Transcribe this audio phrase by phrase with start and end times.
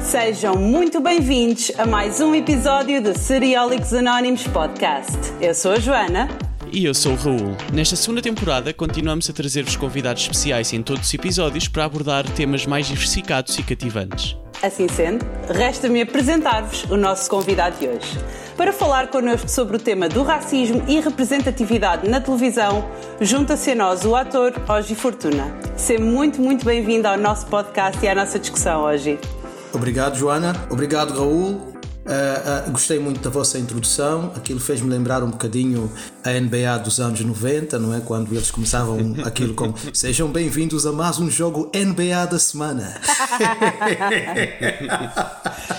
[0.00, 5.12] Sejam muito bem-vindos a mais um episódio do Seriólicos Anónimos Podcast.
[5.40, 6.28] Eu sou a Joana.
[6.72, 7.56] E eu sou o Raul.
[7.72, 12.64] Nesta segunda temporada, continuamos a trazer-vos convidados especiais em todos os episódios para abordar temas
[12.64, 14.36] mais diversificados e cativantes.
[14.62, 18.18] Assim sendo, resta-me apresentar-vos o nosso convidado de hoje.
[18.56, 22.88] Para falar connosco sobre o tema do racismo e representatividade na televisão,
[23.20, 25.54] junta-se a nós o ator Oji Fortuna.
[25.76, 29.18] Seja muito, muito bem-vindo ao nosso podcast e à nossa discussão hoje.
[29.72, 30.54] Obrigado, Joana.
[30.70, 31.77] Obrigado, Raul.
[32.08, 34.32] Uh, uh, gostei muito da vossa introdução.
[34.34, 35.92] Aquilo fez-me lembrar um bocadinho
[36.24, 38.00] a NBA dos anos 90, não é?
[38.00, 42.98] Quando eles começavam aquilo com Sejam bem-vindos a mais um jogo NBA da semana.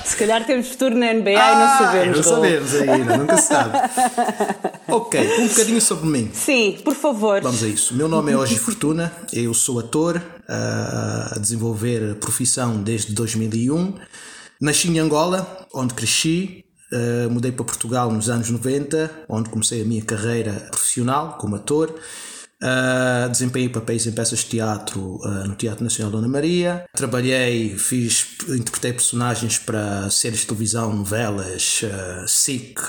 [0.06, 2.18] Se calhar temos futuro na NBA ah, e não sabemos.
[2.18, 3.78] Não sabemos ainda, nunca se sabe.
[4.88, 6.30] ok, um bocadinho sobre mim.
[6.32, 7.42] Sim, por favor.
[7.42, 7.96] Vamos a isso.
[7.96, 13.96] Meu nome é Oji Fortuna, eu sou ator, uh, a desenvolver profissão desde 2001.
[14.62, 19.86] Nasci em Angola, onde cresci, uh, mudei para Portugal nos anos 90, onde comecei a
[19.86, 21.96] minha carreira profissional como ator.
[22.62, 26.84] Uh, desempenhei papéis em peças de teatro uh, no Teatro Nacional Dona Maria.
[26.94, 31.80] Trabalhei, fiz, interpretei personagens para séries de televisão, novelas,
[32.28, 32.82] SIC,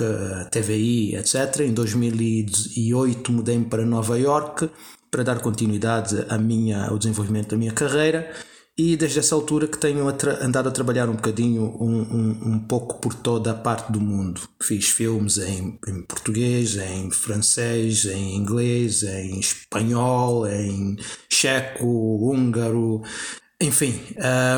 [0.50, 1.60] TVI, etc.
[1.60, 4.68] Em 2008 mudei-me para Nova York
[5.08, 8.28] para dar continuidade à minha, ao desenvolvimento da minha carreira
[8.80, 10.08] e desde essa altura que tenho
[10.40, 14.40] andado a trabalhar um bocadinho, um, um, um, pouco por toda a parte do mundo.
[14.62, 20.96] Fiz filmes em, em, português, em francês, em inglês, em espanhol, em
[21.28, 23.02] checo, húngaro.
[23.60, 24.00] Enfim,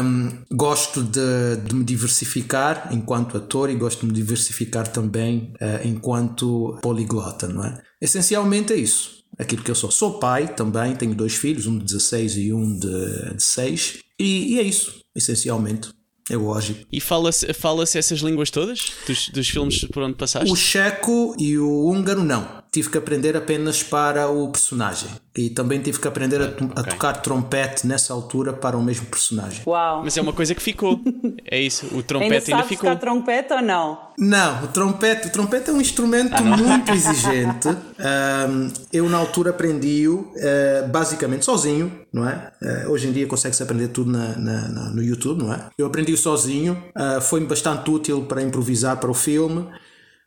[0.01, 5.85] um, gosto de, de, me diversificar enquanto ator e gosto de me diversificar também uh,
[5.85, 7.83] enquanto poliglota, não é?
[8.01, 9.91] Essencialmente é isso aquilo que eu sou.
[9.91, 13.99] Sou pai também, tenho dois filhos, um de 16 e um de, de 6.
[14.23, 15.91] E, e é isso, essencialmente.
[16.31, 16.87] É lógico.
[16.93, 18.93] E fala-se fala essas línguas todas?
[19.07, 20.51] Dos, dos filmes por onde passaste?
[20.51, 25.11] O checo e o húngaro não tive que aprender apenas para o personagem.
[25.37, 26.69] E também tive que aprender a, okay.
[26.75, 29.63] a, tocar trompete nessa altura para o mesmo personagem.
[29.67, 30.03] Uau!
[30.03, 30.99] Mas é uma coisa que ficou.
[31.45, 31.87] É isso.
[31.95, 32.89] O trompete ainda, ainda ficou.
[32.89, 33.99] tocar trompete ou não?
[34.17, 37.69] Não, o trompete, o trompete é um instrumento ah, muito exigente.
[37.69, 42.53] Um, eu na altura aprendi-o uh, basicamente sozinho, não é?
[42.63, 45.67] Uh, hoje em dia consegue-se aprender tudo na, na, na, no YouTube, não é?
[45.77, 49.69] Eu aprendi-o sozinho, uh, foi-me bastante útil para improvisar para o filme.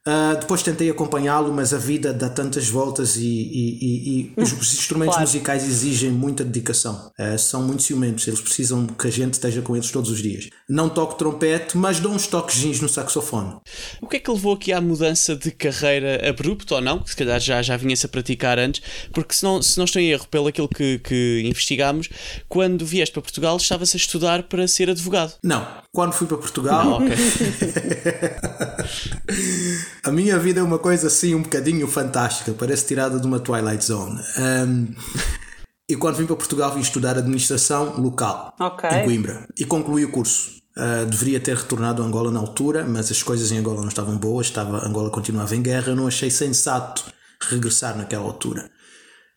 [0.08, 4.54] Uh, depois tentei acompanhá-lo, mas a vida dá tantas voltas e, e, e, e os,
[4.54, 5.28] os, instrumentos claro.
[5.28, 7.12] musicais exigem muita dedicação.
[7.20, 10.48] Uh, são muito ciumentos, eles precisam que a gente esteja com eles todos os dias.
[10.70, 13.56] Não toco trompete, mas dou uns toquezinhos no saxofone.
[14.00, 17.00] O que é que levou aqui à mudança de carreira abrupta ou não?
[17.00, 20.00] Que se calhar já, já vinha-se a praticar antes, porque se não, se não estou
[20.00, 22.10] em erro, pelo aquilo que, que investigámos,
[22.48, 25.34] quando vieste para Portugal estava-se a estudar para ser advogado.
[25.44, 26.80] Não, quando fui para Portugal.
[26.80, 27.16] Ah, okay.
[30.04, 33.84] A minha vida é uma coisa assim um bocadinho fantástica, parece tirada de uma Twilight
[33.84, 34.20] Zone.
[34.38, 34.88] Um,
[35.90, 38.90] e quando vim para Portugal vim estudar administração local okay.
[38.90, 40.56] em Coimbra e concluí o curso.
[40.78, 44.18] Uh, deveria ter retornado a Angola na altura, mas as coisas em Angola não estavam
[44.18, 47.06] boas, estava, Angola continuava em guerra, não achei sensato
[47.50, 48.70] regressar naquela altura.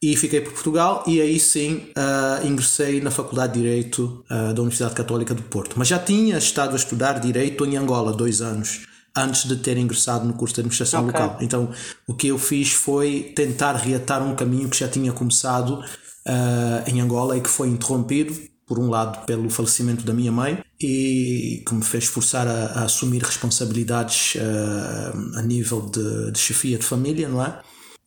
[0.02, 4.60] E fiquei por Portugal e aí sim uh, ingressei na Faculdade de Direito uh, da
[4.60, 5.74] Universidade Católica do Porto.
[5.76, 8.86] Mas já tinha estado a estudar Direito em Angola dois anos
[9.16, 11.20] antes de ter ingressado no curso de administração okay.
[11.20, 11.38] local.
[11.40, 11.70] Então,
[12.06, 17.00] o que eu fiz foi tentar reatar um caminho que já tinha começado uh, em
[17.00, 18.34] Angola e que foi interrompido,
[18.66, 22.84] por um lado, pelo falecimento da minha mãe e que me fez forçar a, a
[22.84, 27.58] assumir responsabilidades uh, a nível de, de chefia de família, não é?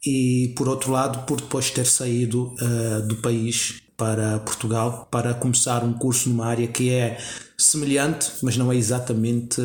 [0.05, 5.83] E por outro lado, por depois ter saído uh, do país para Portugal para começar
[5.83, 7.19] um curso numa área que é
[7.63, 9.61] semelhante, mas não é exatamente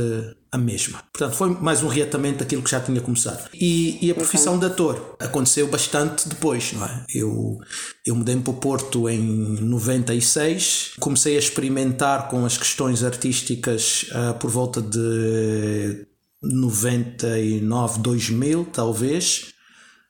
[0.50, 1.02] a mesma.
[1.12, 3.48] Portanto, foi mais um reatamento daquilo que já tinha começado.
[3.52, 4.58] E, e a profissão uhum.
[4.58, 7.04] de ator aconteceu bastante depois, não é?
[7.14, 7.58] Eu,
[8.04, 9.20] eu mudei-me para o Porto em
[9.60, 16.06] 96, comecei a experimentar com as questões artísticas uh, por volta de
[16.42, 19.55] 99, 2000, talvez.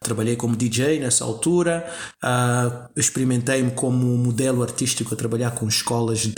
[0.07, 1.85] Trabalhei como DJ nessa altura,
[2.23, 6.35] uh, experimentei-me como modelo artístico a trabalhar com escolas de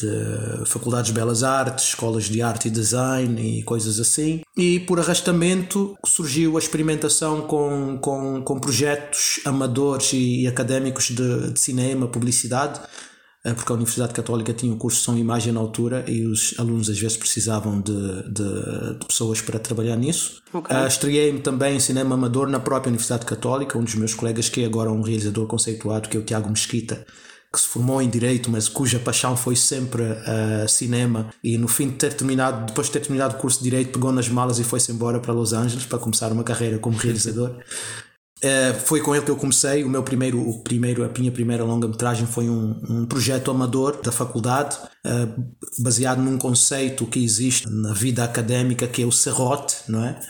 [0.64, 4.40] faculdades de belas artes, escolas de arte e design e coisas assim.
[4.56, 11.52] E por arrastamento surgiu a experimentação com, com, com projetos amadores e, e académicos de,
[11.52, 12.80] de cinema, publicidade
[13.54, 16.54] porque a Universidade Católica tinha um curso de som e imagem na altura e os
[16.58, 20.42] alunos às vezes precisavam de, de, de pessoas para trabalhar nisso.
[20.52, 20.76] Okay.
[20.76, 24.62] Uh, Estreiei-me também em cinema amador na própria Universidade Católica, um dos meus colegas que
[24.62, 27.06] é agora um realizador conceituado, que é o Tiago Mesquita,
[27.52, 31.88] que se formou em Direito, mas cuja paixão foi sempre uh, cinema, e no fim
[31.88, 34.64] de ter terminado, depois de ter terminado o curso de Direito, pegou nas malas e
[34.64, 37.56] foi-se embora para Los Angeles para começar uma carreira como realizador.
[38.38, 39.82] Uh, foi com ele que eu comecei.
[39.82, 44.12] O meu primeiro, o primeiro a minha primeira longa-metragem foi um, um, projeto amador da
[44.12, 45.44] faculdade, uh,
[45.80, 50.20] baseado num conceito que existe na vida académica, que é o serrote, não é?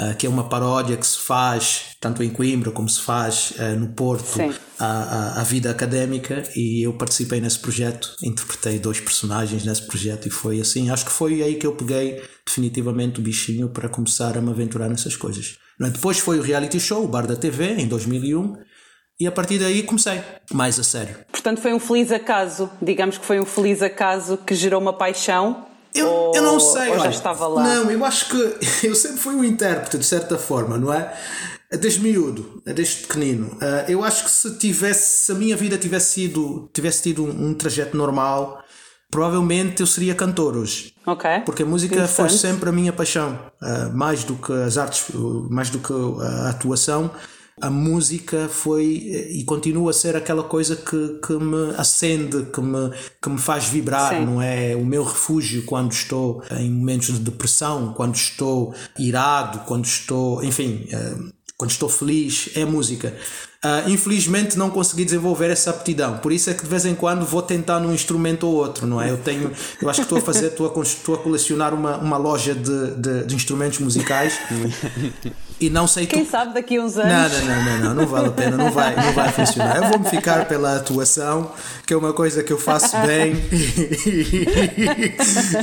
[0.00, 3.88] uh, que é uma paródia que se faz tanto em Coimbra como se faz no
[3.88, 4.38] Porto
[4.78, 10.60] à, vida académica e eu participei nesse projeto, interpretei dois personagens nesse projeto e foi
[10.60, 14.50] assim, acho que foi aí que eu peguei definitivamente o bichinho para começar a me
[14.50, 15.56] aventurar nessas coisas.
[15.80, 15.90] É?
[15.90, 18.56] Depois foi o reality show, o Bar da TV, em 2001
[19.18, 20.20] e a partir daí comecei
[20.52, 21.16] mais a sério.
[21.30, 25.66] Portanto, foi um feliz acaso, digamos que foi um feliz acaso que gerou uma paixão
[25.94, 26.90] eu, ou, eu não sei.
[26.90, 27.62] Ou já estava lá?
[27.62, 28.36] Não, eu acho que
[28.86, 31.12] eu sempre fui um intérprete, de certa forma, não é?
[31.70, 33.46] Desde miúdo, desde pequenino.
[33.54, 37.48] Uh, eu acho que se tivesse, se a minha vida tivesse sido, tivesse tido um,
[37.48, 38.62] um trajeto normal,
[39.10, 40.93] provavelmente eu seria cantor hoje.
[41.06, 41.30] Ok.
[41.44, 43.38] Porque a música foi sempre a minha paixão.
[43.60, 45.06] Uh, mais do que as artes,
[45.50, 45.92] mais do que
[46.22, 47.10] a atuação
[47.60, 52.90] a música foi e continua a ser aquela coisa que, que me acende, que me,
[53.22, 54.24] que me faz vibrar, Sim.
[54.24, 54.74] não é?
[54.74, 60.86] O meu refúgio quando estou em momentos de depressão, quando estou irado, quando estou, enfim,
[60.90, 61.14] eh,
[61.56, 63.16] quando estou feliz, é a música.
[63.64, 67.24] Uh, infelizmente não consegui desenvolver essa aptidão, por isso é que de vez em quando
[67.24, 69.10] vou tentar num instrumento ou outro, não é?
[69.10, 69.50] Eu tenho,
[69.80, 72.90] eu acho que estou a fazer, estou a, estou a colecionar uma, uma loja de,
[72.90, 74.38] de, de instrumentos musicais
[75.60, 76.30] e não sei Quem tu...
[76.30, 77.40] sabe daqui a uns anos.
[77.40, 79.76] Não, não, não, não, não, não vale a pena, não vai, não vai funcionar.
[79.76, 81.52] Eu vou-me ficar pela atuação,
[81.86, 83.34] que é uma coisa que eu faço bem,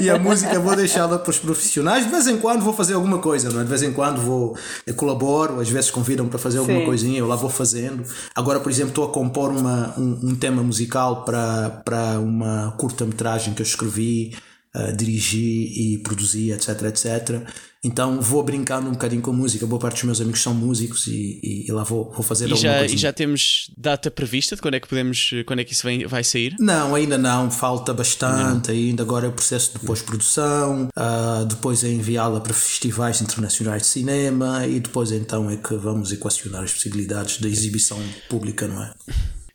[0.01, 2.05] e a música vou deixá-la para os profissionais.
[2.05, 3.63] De vez em quando vou fazer alguma coisa, não é?
[3.63, 4.57] De vez em quando vou,
[4.88, 6.85] eu colaboro, às vezes convidam para fazer alguma Sim.
[6.85, 8.03] coisinha, eu lá vou fazendo.
[8.33, 13.53] Agora, por exemplo, estou a compor uma, um, um tema musical para, para uma curta-metragem
[13.53, 14.35] que eu escrevi
[14.75, 17.41] uh, dirigi e produzi, etc, etc.
[17.83, 19.66] Então vou brincando um bocadinho com música.
[19.66, 22.51] Boa parte dos meus amigos são músicos e, e, e lá vou, vou fazer e
[22.51, 25.74] alguma já, E já temos data prevista de quando é que podemos, quando é que
[25.74, 26.56] isso vem, vai sair?
[26.60, 28.68] Não, ainda não, falta bastante.
[28.68, 28.75] Não.
[28.75, 33.88] Ainda agora é o processo de pós-produção, uh, depois é enviá-la para festivais internacionais de
[33.88, 38.00] cinema e depois então é que vamos equacionar as possibilidades da exibição
[38.30, 38.92] pública, não é?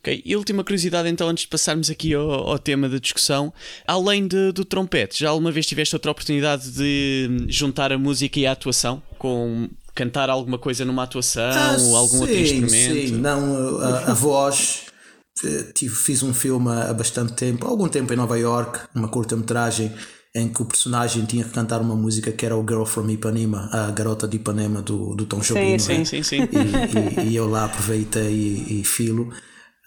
[0.07, 3.53] Ok, e última curiosidade então, antes de passarmos aqui ao, ao tema da discussão,
[3.85, 8.47] além de, do trompete, já alguma vez tiveste outra oportunidade de juntar a música e
[8.47, 13.07] a atuação com cantar alguma coisa numa atuação ah, ou algum sim, outro instrumento?
[13.09, 14.83] Sim, não, a, a voz.
[15.43, 19.91] Eh, tive, fiz um filme há bastante tempo, algum tempo em Nova York, uma curta-metragem
[20.33, 23.69] em que o personagem tinha que cantar uma música que era o Girl from Ipanema,
[23.73, 25.77] a garota de Ipanema do, do Tom Jobim.
[25.77, 26.47] Sim, sim, sim, sim.
[27.17, 29.33] E, e, e, eu lá aproveitei e, e filo.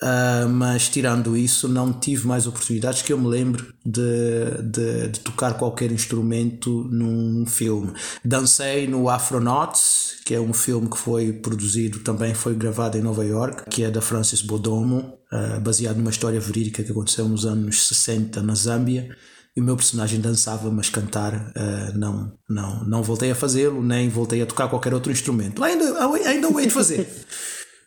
[0.02, 5.20] Uh, mas tirando isso, não tive mais oportunidades que eu me lembro de, de, de,
[5.20, 7.92] tocar qualquer instrumento num filme.
[8.24, 13.22] Dancei no Afronauts, que é um filme que foi produzido, também foi gravado em Nova
[13.26, 17.86] York, que é da Francis Bodomo, uh, baseado numa história verídica que aconteceu nos anos
[17.88, 19.14] 60 na Zâmbia.
[19.54, 24.08] E o meu personagem dançava, mas cantar uh, não, não, não voltei a fazê-lo, nem
[24.08, 25.62] voltei a tocar qualquer outro instrumento.
[25.62, 27.06] Ainda, ainda o hei de fazer.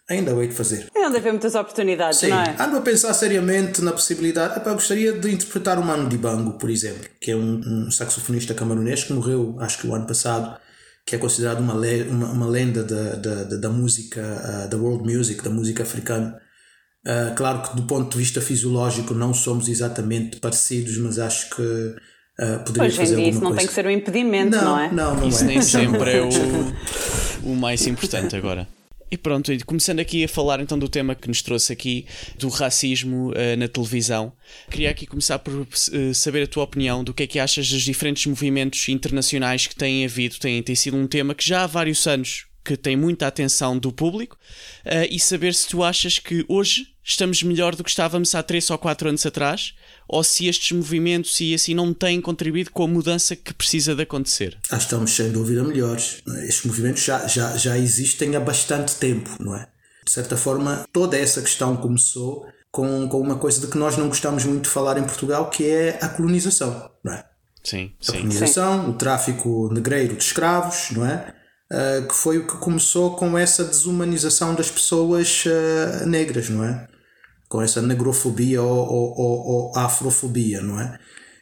[0.10, 0.88] Ainda hei de fazer.
[0.94, 2.56] É onde haver muitas oportunidades, Sim, não é?
[2.60, 4.58] ando a pensar seriamente na possibilidade.
[4.58, 9.06] Epá, gostaria de interpretar o Mano Dibango, por exemplo, que é um, um saxofonista camerunês
[9.06, 10.60] que morreu, acho que o ano passado,
[11.06, 14.22] que é considerado uma, le uma, uma lenda da, da, da, da música,
[14.66, 16.38] uh, da world music, da música africana.
[17.08, 21.62] Uh, claro que do ponto de vista fisiológico não somos exatamente parecidos, mas acho que
[21.62, 23.58] uh, poderia Hoje fazer em dia isso não coisa.
[23.60, 24.92] tem que ser um impedimento, não, não é?
[24.92, 25.48] Não, não isso é.
[25.48, 26.30] nem sempre é o,
[27.52, 28.68] o mais importante agora.
[29.14, 32.08] E pronto, começando aqui a falar então do tema que nos trouxe aqui,
[32.40, 34.34] do racismo uh, na televisão,
[34.72, 37.84] queria aqui começar por uh, saber a tua opinião do que é que achas dos
[37.84, 42.08] diferentes movimentos internacionais que têm havido, tem, tem sido um tema que já há vários
[42.08, 44.36] anos que tem muita atenção do público
[44.84, 48.70] uh, e saber se tu achas que hoje estamos melhor do que estávamos há 3
[48.70, 49.74] ou 4 anos atrás
[50.08, 54.04] ou se estes movimentos e assim não têm contribuído com a mudança que precisa de
[54.04, 54.58] acontecer.
[54.70, 56.22] Ah, estamos sem dúvida melhores.
[56.48, 59.68] Estes movimentos já, já, já existem há bastante tempo, não é?
[60.06, 64.08] De certa forma, toda essa questão começou com, com uma coisa de que nós não
[64.08, 67.24] gostamos muito de falar em Portugal, que é a colonização, não é?
[67.64, 68.12] Sim, sim.
[68.12, 68.90] A colonização, sim.
[68.90, 71.34] o tráfico negreiro de escravos, não é?
[71.72, 76.88] Uh, que foi o que começou com essa desumanização das pessoas uh, negras, não é?
[77.54, 80.98] Com essa negrofobia ou, ou, ou, ou, afrofobia, não é?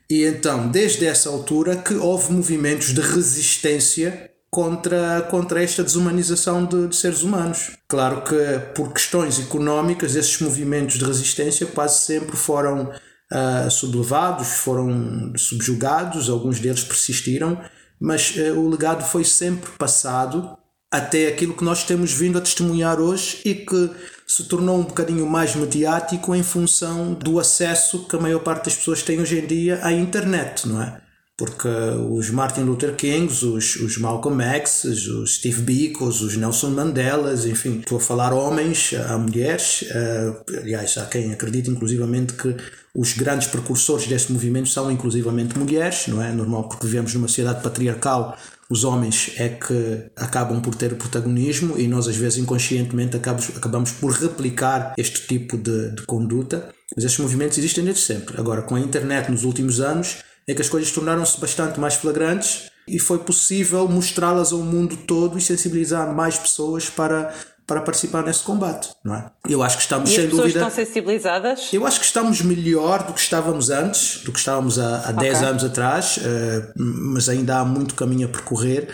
[0.10, 6.90] E então, desde essa altura que houve movimentos de resistência contra, contra esta desumanização de,
[6.90, 7.78] de, seres humanos.
[7.88, 8.36] Claro que
[8.76, 16.60] por questões económicas esses movimentos de resistência quase sempre foram uh, sublevados, foram subjugados, alguns
[16.60, 17.58] deles persistiram,
[17.98, 20.58] mas uh, o legado foi sempre passado
[20.92, 23.90] até aquilo que nós temos vindo a testemunhar hoje e que
[24.36, 28.76] se tornou um bocadinho mais mediático em função do acesso que a maior parte das
[28.76, 31.02] pessoas tem hoje em dia à internet, não é?
[31.42, 37.48] porque os Martin Luther Kings, os, os Malcolm X, os Steve Bikos, os Nelson Mandelas,
[37.48, 42.56] enfim, estou a falar homens, a mulheres, uh, aliás, há quem acredita inclusivamente que
[42.94, 47.64] os grandes precursores desse movimento são inclusivamente mulheres, não é normal porque vivemos numa sociedade
[47.64, 48.38] patriarcal,
[48.72, 53.92] os homens é que acabam por ter protagonismo e nós às vezes inconscientemente acabamos, acabamos
[53.92, 58.40] por replicar este tipo de, de conduta, mas esses movimentos existem desde sempre.
[58.40, 62.72] Agora, com a internet nos últimos anos, é que as coisas tornaram-se bastante mais flagrantes
[62.88, 67.34] e foi possível mostrá-las ao mundo todo e sensibilizar mais pessoas para
[67.72, 69.32] para participar nesse combate, não é?
[69.48, 70.68] Eu acho que estamos e sem as pessoas dúvida.
[70.68, 71.70] estão sensibilizadas?
[71.72, 75.30] Eu acho que estamos melhor do que estávamos antes, do que estávamos há, há okay.
[75.30, 78.90] 10 anos atrás, uh, mas ainda há muito caminho a percorrer.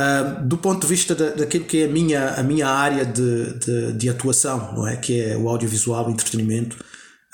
[0.00, 3.58] Uh, do ponto de vista da, daquilo que é a minha, a minha área de,
[3.58, 4.96] de, de atuação, não é?
[4.96, 6.82] Que é o audiovisual, o entretenimento.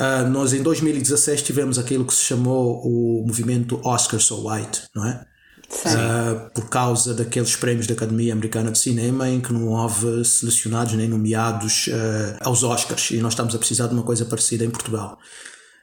[0.01, 5.07] Uh, nós em 2016 tivemos aquilo que se chamou o movimento Oscar So White, não
[5.07, 5.25] é?
[5.73, 10.95] Uh, por causa daqueles prémios da Academia Americana de Cinema em que não houve selecionados
[10.95, 14.71] nem nomeados uh, aos Oscars e nós estamos a precisar de uma coisa parecida em
[14.71, 15.17] Portugal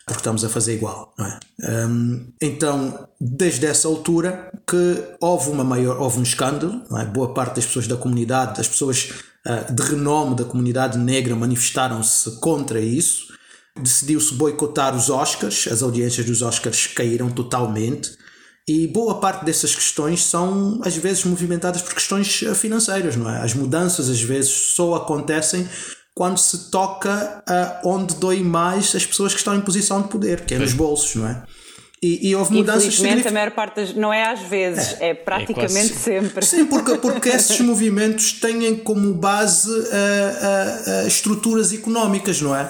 [0.05, 1.39] porque estamos a fazer igual, não é?
[1.59, 7.03] Um, então, desde essa altura que houve uma maior, houve um escândalo, é?
[7.03, 9.11] boa parte das pessoas da comunidade, das pessoas
[9.45, 13.27] uh, de renome da comunidade negra manifestaram-se contra isso
[13.81, 18.17] decidiu-se boicotar os Oscars, as audiências dos Oscars caíram totalmente.
[18.67, 23.41] E boa parte dessas questões são às vezes movimentadas por questões eh, financeiras, não é?
[23.41, 25.67] As mudanças às vezes só acontecem
[26.13, 30.41] quando se toca uh, onde dói mais as pessoas que estão em posição de poder,
[30.41, 31.43] que é nos bolsos, não é?
[32.01, 35.13] E, e houve mudanças Infelizmente, a maior parte das, não é às vezes, é, é
[35.13, 36.45] praticamente é sempre.
[36.45, 42.69] Sim, porque, porque esses movimentos têm como base uh, uh, uh, estruturas económicas, não é?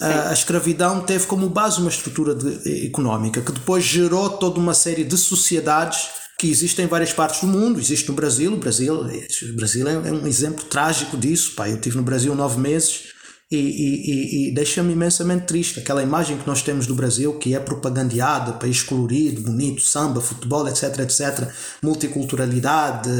[0.00, 4.74] A, a escravidão teve como base uma estrutura de, económica que depois gerou toda uma
[4.74, 6.08] série de sociedades
[6.38, 7.78] que existem em várias partes do mundo.
[7.78, 11.52] Existe no Brasil, o Brasil, o Brasil é um exemplo trágico disso.
[11.54, 11.68] Pá.
[11.68, 13.14] Eu estive no Brasil nove meses
[13.50, 15.78] e, e, e deixa-me imensamente triste.
[15.78, 20.66] Aquela imagem que nós temos do Brasil, que é propagandeada, país colorido, bonito, samba, futebol,
[20.68, 21.48] etc, etc,
[21.82, 23.10] multiculturalidade,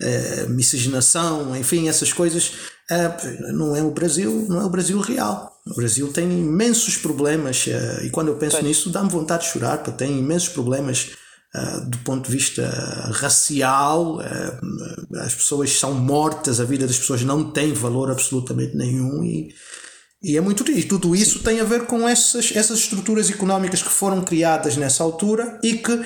[0.00, 2.52] eh, miscigenação, enfim, essas coisas,
[2.90, 5.51] eh, não é o Brasil, não é o Brasil real.
[5.66, 9.78] O Brasil tem imensos problemas eh, e quando eu penso nisso dá-me vontade de chorar,
[9.78, 11.10] porque tem imensos problemas
[11.54, 12.66] uh, do ponto de vista
[13.12, 19.22] racial, uh, as pessoas são mortas, a vida das pessoas não tem valor absolutamente nenhum
[19.22, 19.54] e,
[20.20, 20.88] e é muito triste.
[20.88, 25.60] Tudo isso tem a ver com essas, essas estruturas económicas que foram criadas nessa altura
[25.62, 26.00] e que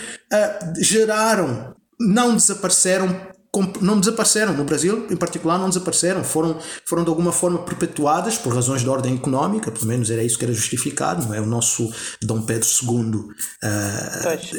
[0.83, 3.35] geraram, não desapareceram
[3.81, 4.53] não desapareceram.
[4.53, 6.25] No Brasil, em particular, não desapareceram.
[6.25, 10.39] Foram, foram de alguma forma perpetuadas por razões de ordem económica, pelo menos era isso
[10.39, 11.27] que era justificado.
[11.27, 11.41] Não é?
[11.41, 13.33] O nosso Dom Pedro II uh,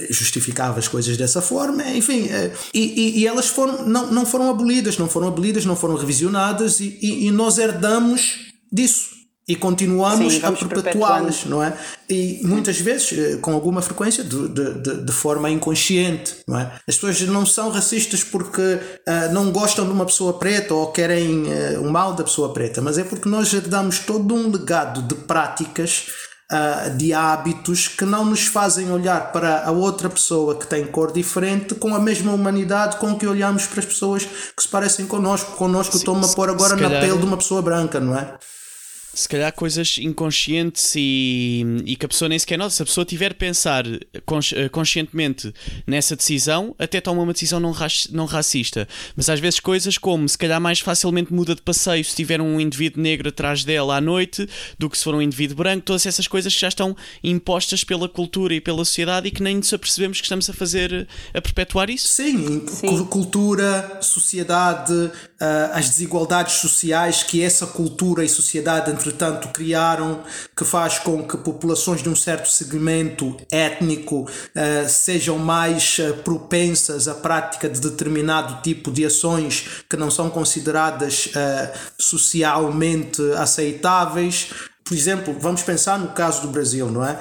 [0.09, 1.83] justificava as coisas dessa forma.
[1.89, 5.75] Enfim, uh, e, e, e, elas foram, não, não foram abolidas, não foram abolidas, não
[5.75, 9.16] foram revisionadas e, e, e nós herdamos disso
[9.47, 11.73] e continuamos Sim, a perpetuá-las, não é?
[12.09, 16.73] E muitas vezes, eh, com alguma frequência, de, de, de, forma inconsciente, não é?
[16.85, 21.43] As pessoas não são racistas porque uh, não gostam de uma pessoa preta ou querem
[21.43, 25.15] uh, o mal da pessoa preta, mas é porque nós herdamos todo um legado de
[25.15, 26.07] práticas
[26.49, 31.11] Uh, de hábitos que não nos fazem olhar para a outra pessoa que tem cor
[31.11, 35.57] diferente com a mesma humanidade com que olhamos para as pessoas que se parecem connosco.
[35.57, 38.35] Connosco estou-me a pôr agora na pele de uma pessoa branca, não é?
[39.17, 42.69] Se calhar coisas inconscientes e, e que a pessoa nem sequer nota.
[42.69, 45.51] Se a pessoa tiver a pensar eh, conscientemente
[45.87, 47.73] nessa decisão, até toma uma decisão não,
[48.11, 48.87] não racista.
[49.15, 52.59] Mas às vezes coisas como se calhar mais facilmente muda de passeio se tiver um
[52.59, 54.47] indivíduo negro atrás dela à noite
[54.77, 58.07] do que se for um indivíduo branco, todas essas coisas que já estão impostas pela
[58.07, 61.89] cultura e pela sociedade e que nem nos apercebemos que estamos a fazer, a perpetuar
[61.89, 62.07] isso.
[62.07, 63.03] Sim, Sim.
[63.05, 65.11] cultura, sociedade,
[65.73, 70.21] as desigualdades sociais que essa cultura e sociedade entre entretanto, criaram,
[70.55, 77.07] que faz com que populações de um certo segmento étnico uh, sejam mais uh, propensas
[77.07, 84.51] à prática de determinado tipo de ações que não são consideradas uh, socialmente aceitáveis.
[84.83, 87.19] Por exemplo, vamos pensar no caso do Brasil, não é?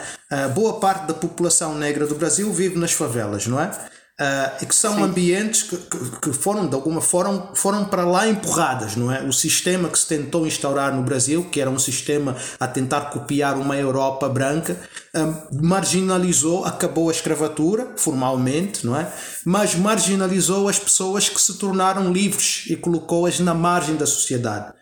[0.55, 3.73] boa parte da população negra do Brasil vive nas favelas, não é?
[4.19, 5.03] Uh, e que são Sim.
[5.03, 5.77] ambientes que,
[6.23, 9.23] que, foram de alguma forma foram para lá empurradas, não é?
[9.23, 13.59] O sistema que se tentou instaurar no Brasil, que era um sistema a tentar copiar
[13.59, 14.81] uma Europa branca,
[15.15, 19.07] um, marginalizou, acabou a escravatura formalmente, não é?
[19.45, 24.73] Mas marginalizou as pessoas que se tornaram livres e colocou-as na margem da sociedade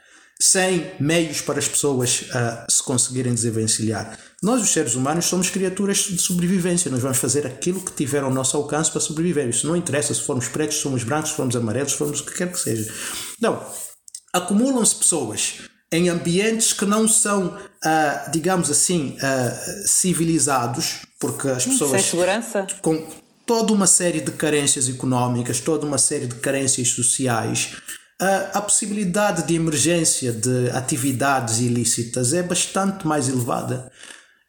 [0.44, 4.18] sem meios para as pessoas uh, se conseguirem desenvencilhar.
[4.42, 6.90] Nós, os seres humanos, somos criaturas de sobrevivência.
[6.90, 9.48] Nós vamos fazer aquilo que tiver ao nosso alcance para sobreviver.
[9.48, 12.26] Isso não interessa se formos pretos, se formos brancos, se formos amarelos, se formos o
[12.26, 12.92] que quer que seja.
[13.40, 13.58] Não.
[14.34, 15.60] Acumulam-se pessoas
[15.90, 21.92] em ambientes que não são, uh, digamos assim, uh, civilizados, porque as pessoas.
[21.92, 22.66] Sem segurança.
[22.82, 23.08] Com
[23.46, 27.76] toda uma série de carências económicas, toda uma série de carências sociais
[28.20, 33.90] a, possibilidade de emergência de atividades ilícitas é bastante mais elevada.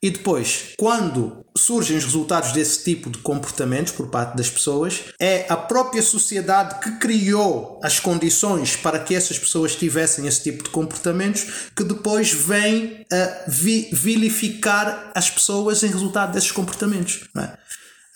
[0.03, 5.47] E depois, quando surgem os resultados desse tipo de comportamentos por parte das pessoas, é
[5.49, 10.69] a própria sociedade que criou as condições para que essas pessoas tivessem esse tipo de
[10.69, 17.21] comportamentos que depois vem a vilificar as pessoas em resultado desses comportamentos.
[17.33, 17.57] Não é?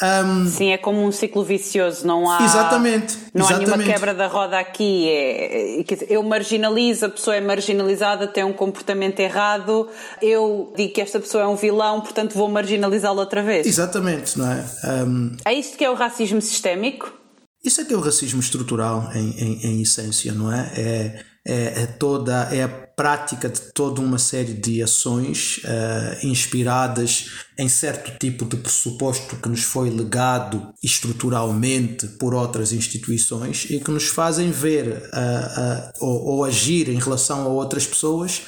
[0.02, 2.42] Um, Sim, é como um ciclo vicioso, não há.
[2.42, 3.18] Exatamente.
[3.34, 3.72] Não exatamente.
[3.74, 5.10] há nenhuma quebra da roda aqui.
[5.10, 9.90] É, é eu marginalizo, a pessoa é marginalizada, tem um comportamento errado,
[10.22, 13.68] eu digo que esta pessoa é um vilão, portanto vou marginalizá-lo outra vez.
[13.68, 14.66] Exatamente, não é?
[15.06, 17.14] Um, é isto que é o racismo sistémico?
[17.62, 20.72] Isso é que é o racismo estrutural, em, em, em essência, não é?
[20.78, 27.32] É é, é, toda é a prática de toda uma série de ações uh, inspiradas
[27.58, 33.90] em certo tipo de pressuposto que nos foi legado estruturalmente por outras instituições e que
[33.90, 38.44] nos fazem ver uh, ou, ou, agir em relação a outras pessoas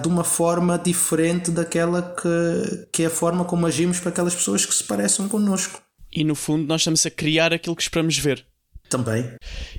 [0.00, 4.64] de uma forma diferente daquela que, que é a forma como agimos para aquelas pessoas
[4.64, 5.82] que se parecem connosco.
[6.12, 8.46] E no fundo nós estamos a criar aquilo que esperamos ver.
[8.88, 9.32] Também.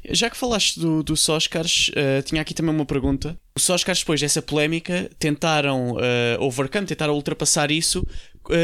[0.10, 3.38] Já que falaste do, do Oscars, uh, tinha aqui também uma pergunta.
[3.56, 8.06] Os Oscars, depois dessa polémica, tentaram uh, overcome, tentaram ultrapassar isso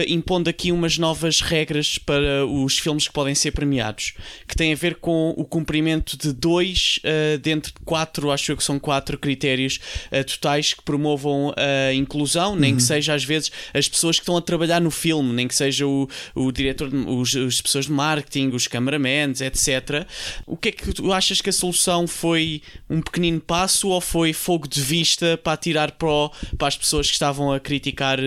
[0.08, 4.14] impondo aqui umas novas regras para os filmes que podem ser premiados,
[4.48, 8.64] que tem a ver com o cumprimento de dois uh, dentre quatro, acho eu que
[8.64, 9.79] são quatro critérios
[10.12, 12.77] uh, totais que promovam a inclusão, nem uhum.
[12.77, 15.86] que seja às vezes as pessoas que estão a trabalhar no filme, nem que seja
[15.88, 20.05] o, o diretor, os, as pessoas de marketing, os cameramans, etc.
[20.46, 24.34] O que é que tu achas que a solução foi um pequenino passo ou foi
[24.34, 28.20] fogo de vista para tirar para, para as pessoas que estavam a criticar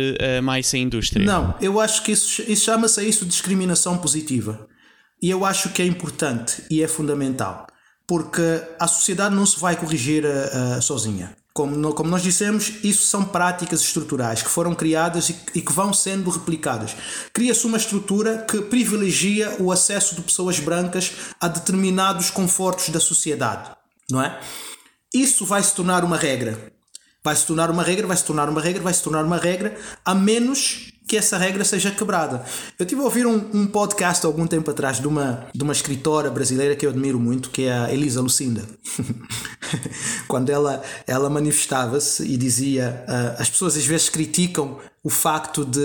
[0.42, 1.24] mais a indústria?
[1.24, 4.68] Não, eu acho que isso, isso chama-se isso discriminação positiva.
[5.20, 7.66] E eu acho que é importante e é fundamental.
[8.06, 11.36] Porque a sociedade não se vai corrigir uh, sozinha.
[11.52, 15.90] Como, como nós dissemos, isso são práticas estruturais que foram criadas e, e que vão
[15.90, 16.94] sendo replicadas.
[17.32, 23.70] Cria-se uma estrutura que privilegia o acesso de pessoas brancas a determinados confortos da sociedade,
[24.10, 24.38] não é?
[25.14, 26.74] Isso vai se tornar uma regra.
[27.24, 29.76] Vai se tornar uma regra, vai se tornar uma regra, vai se tornar uma regra,
[30.04, 32.44] a menos que essa regra seja quebrada.
[32.78, 35.72] Eu tive a ouvir um, um, podcast há algum tempo atrás de uma, de uma
[35.72, 38.64] escritora brasileira que eu admiro muito, que é a Elisa Lucinda.
[40.26, 45.78] Quando ela, ela manifestava-se e dizia: uh, as pessoas às vezes criticam o facto de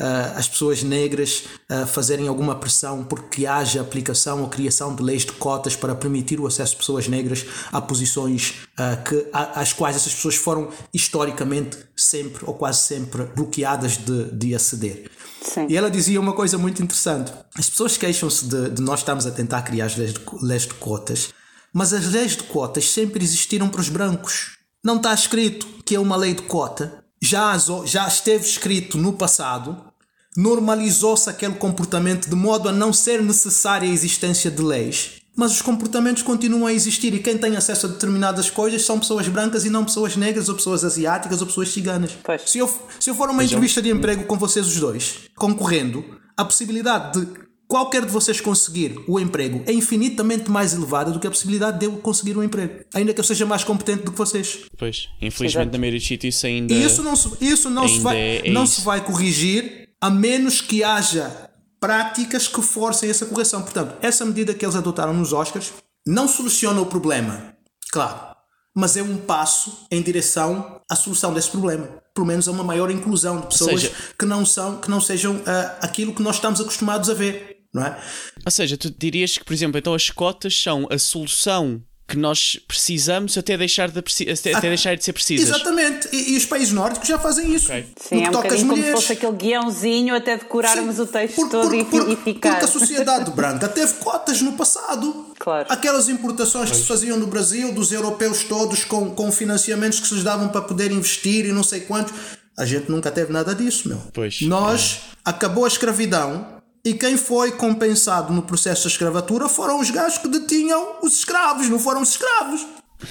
[0.00, 5.24] uh, as pessoas negras uh, fazerem alguma pressão porque haja aplicação ou criação de leis
[5.24, 9.72] de cotas para permitir o acesso de pessoas negras a posições uh, que, a, às
[9.72, 15.08] quais essas pessoas foram historicamente sempre ou quase sempre bloqueadas de, de aceder.
[15.40, 15.68] Sim.
[15.68, 19.30] E ela dizia uma coisa muito interessante: as pessoas queixam-se de, de nós estarmos a
[19.30, 21.32] tentar criar as leis de, leis de cotas,
[21.72, 24.58] mas as leis de cotas sempre existiram para os brancos.
[24.82, 29.92] Não está escrito que é uma lei de cota já, já esteve escrito no passado,
[30.36, 35.22] normalizou-se aquele comportamento de modo a não ser necessária a existência de leis.
[35.36, 39.26] Mas os comportamentos continuam a existir e quem tem acesso a determinadas coisas são pessoas
[39.26, 42.12] brancas e não pessoas negras ou pessoas asiáticas ou pessoas ciganas.
[42.46, 46.04] Se eu, se eu for uma entrevista de emprego com vocês os dois, concorrendo,
[46.36, 51.26] a possibilidade de qualquer de vocês conseguir o emprego é infinitamente mais elevada do que
[51.26, 54.18] a possibilidade de eu conseguir um emprego, ainda que eu seja mais competente do que
[54.18, 54.60] vocês.
[54.78, 55.72] Pois, infelizmente Exato.
[55.72, 56.74] na maioria dos sítios isso ainda.
[56.74, 60.60] E isso não se, isso não se vai, é, não se vai corrigir a menos
[60.60, 61.50] que haja
[61.80, 63.62] práticas que forcem essa correção.
[63.62, 65.72] Portanto, essa medida que eles adotaram nos Oscars
[66.06, 67.54] não soluciona o problema,
[67.90, 68.34] claro,
[68.74, 71.88] mas é um passo em direção à solução desse problema.
[72.14, 75.36] Pelo menos a uma maior inclusão de pessoas seja, que não são, que não sejam
[75.36, 75.42] uh,
[75.80, 77.98] aquilo que nós estamos acostumados a ver não é?
[78.44, 82.60] Ou seja, tu dirias que, por exemplo, então as cotas são a solução que nós
[82.68, 85.48] precisamos até deixar de, até, até deixar de ser precisas.
[85.48, 87.66] Exatamente, e, e, os países nórdicos já fazem isso.
[87.66, 87.86] Okay.
[87.96, 91.34] Sim, no é um bocadinho como se fosse aquele guiãozinho até decorarmos Sim, o texto
[91.34, 92.50] por, todo por, por, e, ficar.
[92.50, 95.32] Porque a sociedade branca teve cotas no passado.
[95.38, 95.66] Claro.
[95.70, 100.14] Aquelas importações que se faziam no Brasil, dos europeus todos, com, com financiamentos que se
[100.14, 102.12] lhes davam para poder investir e não sei quantos.
[102.56, 104.00] A gente nunca teve nada disso, meu.
[104.12, 104.42] Pois.
[104.42, 105.30] Nós, é.
[105.30, 106.53] acabou a escravidão,
[106.84, 111.68] e quem foi compensado no processo da escravatura foram os gajos que detinham os escravos,
[111.68, 112.66] não foram os escravos.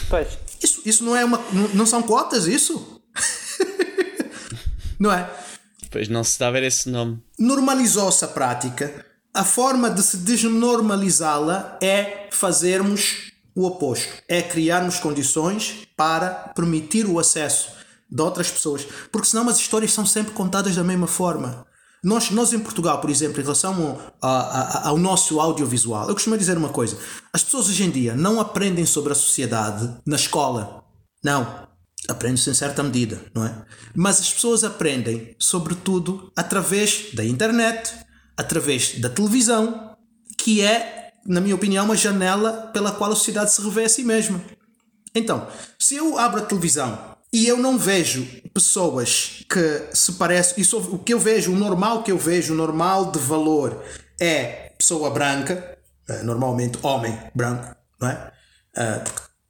[0.10, 0.28] Pois.
[0.62, 1.42] Isso, isso não é uma.
[1.74, 3.02] Não são cotas, isso?
[5.00, 5.30] não é?
[5.90, 7.22] Pois não se dá a ver esse nome.
[7.38, 9.06] Normalizou-se a prática.
[9.34, 14.14] A forma de se desnormalizá-la é fazermos o oposto.
[14.28, 17.70] É criarmos condições para permitir o acesso
[18.10, 18.88] de outras pessoas.
[19.12, 21.66] Porque senão as histórias são sempre contadas da mesma forma.
[22.04, 26.58] Nós, nós em Portugal, por exemplo, em relação ao, ao, nosso audiovisual, eu costumo dizer
[26.58, 26.98] uma coisa:
[27.32, 30.84] as pessoas hoje em dia não aprendem sobre a sociedade na escola.
[31.24, 31.72] Não.
[32.10, 33.66] Aprendem-se em certa medida, não é?
[33.96, 37.94] Mas as pessoas aprendem, sobretudo, através da internet,
[38.36, 39.96] através da televisão,
[40.38, 44.04] que é, na minha opinião, uma janela pela qual a sociedade se revê a si
[44.04, 44.44] mesma.
[45.16, 45.48] Então,
[45.80, 50.62] se eu abro a televisão e eu não vejo pessoas que se parecem.
[50.62, 53.84] Isso, o que eu vejo, o normal que eu vejo, o normal de valor
[54.20, 58.32] é pessoa branca, eh, normalmente homem branco, não é?
[58.76, 59.04] Eh,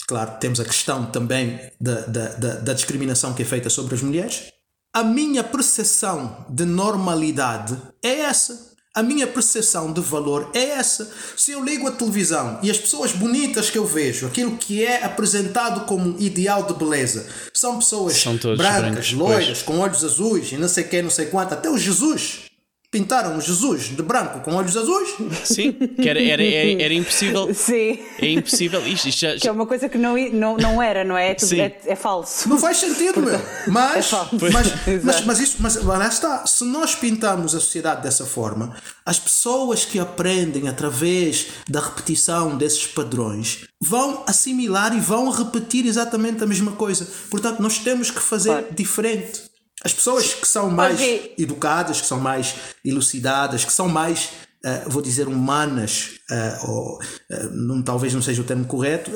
[0.08, 4.02] claro, temos a questão também da, da, da, da discriminação que é feita sobre as
[4.02, 4.52] mulheres.
[4.94, 11.10] A minha percepção de normalidade é essa a minha percepção de valor é essa.
[11.36, 15.04] Se eu ligo a televisão e as pessoas bonitas que eu vejo, aquilo que é
[15.04, 19.62] apresentado como ideal de beleza, são pessoas são brancas, brancos, loiras, pois.
[19.64, 22.53] com olhos azuis e não sei quem, não sei quanto, até o Jesus
[22.94, 25.16] pintaram Jesus de branco com olhos azuis.
[25.44, 27.50] Sim, que era, era, era, era impossível.
[27.52, 28.00] Sim.
[28.20, 28.86] É impossível.
[28.86, 31.32] Isto, isto já, Que é uma coisa que não, não, não era, não é?
[31.32, 32.48] É, é, é falso.
[32.48, 33.42] Não faz sentido, meu.
[33.68, 36.46] Mas, é mas, mas, mas, isso, mas lá está.
[36.46, 42.86] Se nós pintarmos a sociedade dessa forma, as pessoas que aprendem através da repetição desses
[42.86, 47.08] padrões vão assimilar e vão repetir exatamente a mesma coisa.
[47.32, 48.68] Portanto, nós temos que fazer claro.
[48.72, 49.53] diferente.
[49.84, 51.00] As pessoas que são mais
[51.38, 54.30] educadas, que são mais elucidadas, que são mais,
[54.66, 59.12] uh, vou dizer, humanas, uh, ou uh, não, talvez não seja o termo correto,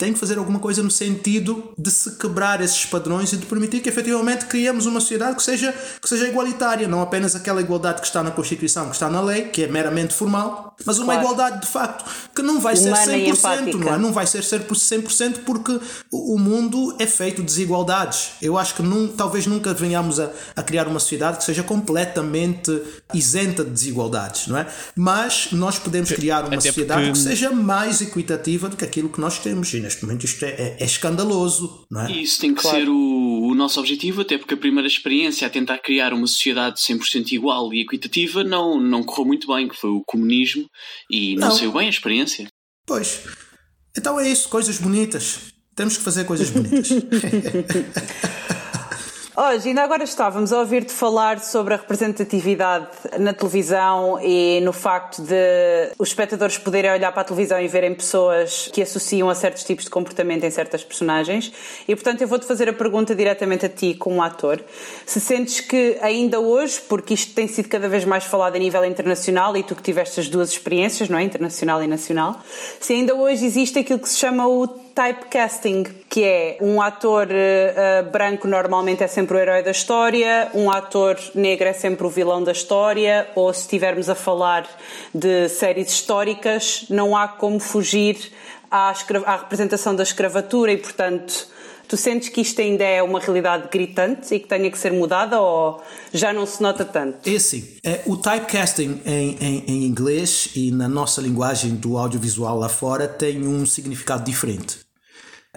[0.00, 3.80] tem que fazer alguma coisa no sentido de se quebrar esses padrões e de permitir
[3.80, 8.06] que efetivamente criemos uma sociedade que seja, que seja igualitária, não apenas aquela igualdade que
[8.06, 11.20] está na Constituição, que está na lei, que é meramente formal, mas uma claro.
[11.20, 12.02] igualdade de facto,
[12.34, 13.98] que não vai Humana ser 100%, não é?
[13.98, 15.78] Não vai ser 100% porque
[16.10, 18.30] o mundo é feito de desigualdades.
[18.40, 22.82] Eu acho que num, talvez nunca venhamos a, a criar uma sociedade que seja completamente
[23.12, 24.66] isenta de desigualdades, não é?
[24.96, 27.12] Mas nós podemos criar uma Até sociedade porque...
[27.12, 29.68] que seja mais equitativa do que aquilo que nós temos.
[29.90, 32.12] Neste momento isto é, é, é escandaloso, não é?
[32.12, 32.78] E isso tem que claro.
[32.78, 36.80] ser o, o, nosso objetivo, até porque a primeira experiência a tentar criar uma sociedade
[36.80, 40.66] 100% igual e equitativa não, não correu muito bem, que foi o comunismo,
[41.10, 42.48] e não, não saiu bem a experiência.
[42.86, 43.22] Pois.
[43.96, 45.52] Então é isso, coisas bonitas.
[45.74, 46.88] Temos que fazer coisas bonitas.
[49.42, 55.22] Hoje, ainda agora estávamos a ouvir-te falar sobre a representatividade na televisão e no facto
[55.22, 59.64] de os espectadores poderem olhar para a televisão e verem pessoas que associam a certos
[59.64, 61.50] tipos de comportamento em certas personagens.
[61.88, 64.62] E, portanto, eu vou-te fazer a pergunta diretamente a ti, como ator.
[65.06, 68.84] Se sentes que ainda hoje, porque isto tem sido cada vez mais falado a nível
[68.84, 71.22] internacional e tu que tiveste as duas experiências, não é?
[71.22, 72.38] Internacional e nacional,
[72.78, 78.10] se ainda hoje existe aquilo que se chama o typecasting, que é um ator uh,
[78.10, 82.42] branco normalmente é sempre o herói da história, um ator negro é sempre o vilão
[82.42, 84.66] da história, ou se estivermos a falar
[85.14, 88.32] de séries históricas, não há como fugir
[88.70, 88.92] à,
[89.26, 91.48] à representação da escravatura e, portanto,
[91.90, 95.40] Tu sentes que isto ainda é uma realidade gritante e que tenha que ser mudada
[95.40, 95.82] ou
[96.14, 97.28] já não se nota tanto?
[97.28, 102.56] É assim, é, o typecasting em, em, em inglês e na nossa linguagem do audiovisual
[102.56, 104.78] lá fora tem um significado diferente.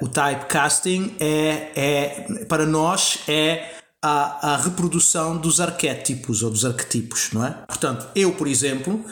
[0.02, 3.69] O typecasting é, é para nós é
[4.02, 7.52] a, a reprodução dos arquétipos ou dos arquetipos, não é?
[7.67, 9.06] Portanto, eu, por exemplo,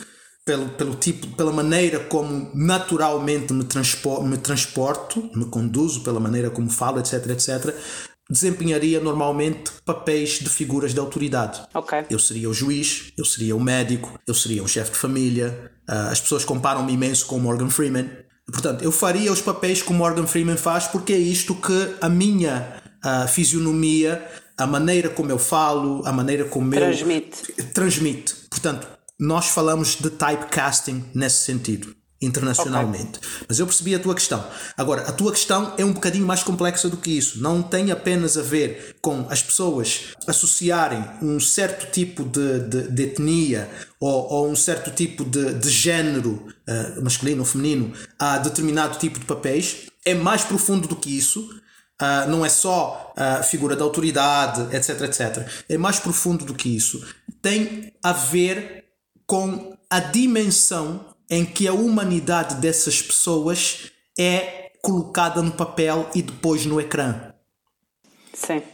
[0.52, 6.50] pelo, pelo tipo, pela maneira como naturalmente me, transpor, me transporto, me conduzo, pela maneira
[6.50, 7.74] como falo, etc, etc,
[8.30, 11.62] desempenharia normalmente papéis de figuras de autoridade.
[11.74, 12.06] Okay.
[12.10, 15.72] Eu seria o juiz, eu seria o médico, eu seria um chefe de família.
[15.90, 18.10] Uh, as pessoas comparam-me imenso com Morgan Freeman.
[18.52, 22.10] Portanto, eu faria os papéis que o Morgan Freeman faz porque é isto que a
[22.10, 24.26] minha uh, fisionomia,
[24.58, 27.54] a maneira como eu falo, a maneira como transmite.
[27.58, 28.36] eu transmite.
[28.50, 31.96] Portanto, nós falamos de typecasting nesse sentido.
[32.24, 33.18] internacionalmente.
[33.18, 33.46] Okay.
[33.48, 34.46] Mas eu percebi a tua questão.
[34.78, 37.42] Agora, a tua questão é um bocadinho mais complexa do que isso.
[37.42, 43.04] Não tem apenas a ver com as pessoas associarem um certo tipo de, de, de
[43.04, 43.68] etnia
[44.00, 49.18] ou, ou, um certo tipo de, de género, uh, masculino ou feminino, a determinado tipo
[49.18, 49.88] de papéis.
[50.06, 51.50] É mais profundo do que isso.
[52.00, 55.48] Uh, não é só a figura da autoridade, etc, etc.
[55.68, 57.04] É mais profundo do que isso.
[57.42, 58.91] Tem a ver
[59.32, 63.90] com a dimensão em que a humanidade dessas pessoas
[64.20, 67.32] é colocada no papel e depois no ecrã.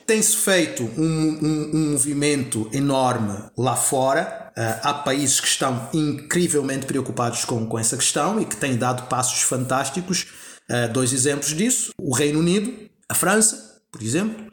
[0.08, 4.52] Tem-se feito um, um, um, movimento enorme lá fora.
[4.58, 9.08] Uh, há países que estão incrivelmente preocupados com, com essa questão e que têm dado
[9.08, 10.26] passos fantásticos.
[10.67, 12.74] Uh, dois exemplos disso: o Reino Unido,
[13.08, 14.48] a França, por exemplo.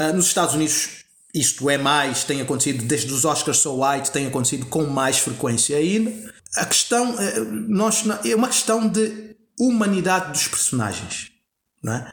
[0.00, 4.26] Uh, nos Estados Unidos, isto é mais, tem acontecido desde os Oscars So White, tem
[4.26, 6.12] acontecido com mais frequência ainda
[6.56, 11.30] a questão eh, nós, é uma questão de humanidade dos personagens.
[11.82, 12.12] Não é?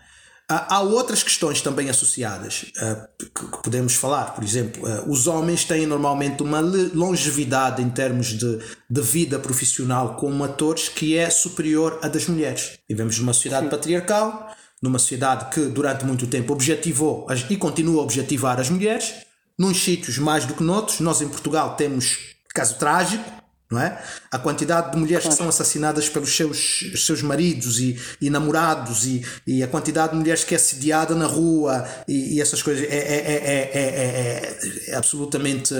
[0.50, 4.34] Há outras questões também associadas uh, que, podemos falar.
[4.34, 10.16] Por exemplo, uh, os homens têm normalmente uma longevidade em termos de, de vida profissional
[10.16, 12.80] como atores que é superior à das mulheres.
[12.88, 13.72] Vivemos numa sociedade Sim.
[13.72, 19.14] patriarcal, numa sociedade que durante muito tempo objetivou as, e continua a objetivar as mulheres,
[19.58, 21.00] nos sítios mais do que noutros.
[21.00, 23.24] Nós em Portugal temos caso trágico,
[23.70, 23.98] não é?
[24.32, 29.26] A quantidade de mulheres que são assassinadas pelos seus, seus maridos e, e namorados e,
[29.46, 32.96] e a quantidade de mulheres que é assediada na rua e, e essas coisas é,
[32.96, 35.74] é, é, é absolutamente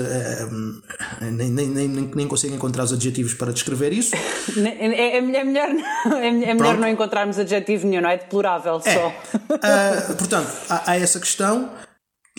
[1.32, 4.14] nem, nem, nem, nem consigo encontrar os adjetivos para descrever isso.
[4.78, 5.68] É, melhor,
[6.22, 8.18] é melhor não encontrarmos adjetivo nenhum, não é?
[8.18, 9.08] Deplorável só.
[9.08, 11.70] Uh, portanto, há, há essa questão.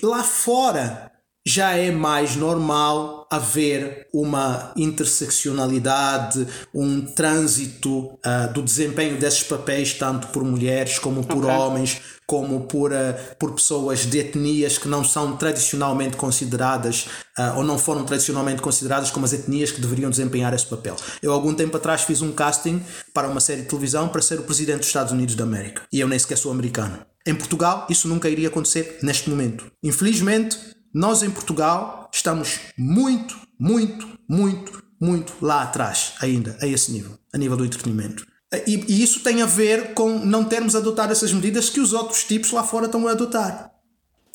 [0.01, 1.08] Lá fora
[1.45, 10.27] já é mais normal haver uma interseccionalidade, um trânsito uh, do desempenho desses papéis, tanto
[10.27, 11.55] por mulheres como por okay.
[11.55, 17.63] homens, como por, uh, por pessoas de etnias que não são tradicionalmente consideradas uh, ou
[17.63, 20.95] não foram tradicionalmente consideradas como as etnias que deveriam desempenhar esse papel.
[21.21, 24.43] Eu, algum tempo atrás, fiz um casting para uma série de televisão para ser o
[24.43, 26.99] presidente dos Estados Unidos da América e eu nem sequer sou americano.
[27.25, 29.71] Em Portugal, isso nunca iria acontecer neste momento.
[29.83, 30.57] Infelizmente,
[30.93, 37.37] nós em Portugal estamos muito, muito, muito, muito lá atrás ainda, a esse nível, a
[37.37, 38.25] nível do entretenimento.
[38.65, 42.23] E, e, isso tem a ver com não termos adotado essas medidas que os outros
[42.23, 43.71] tipos lá fora estão a adotar.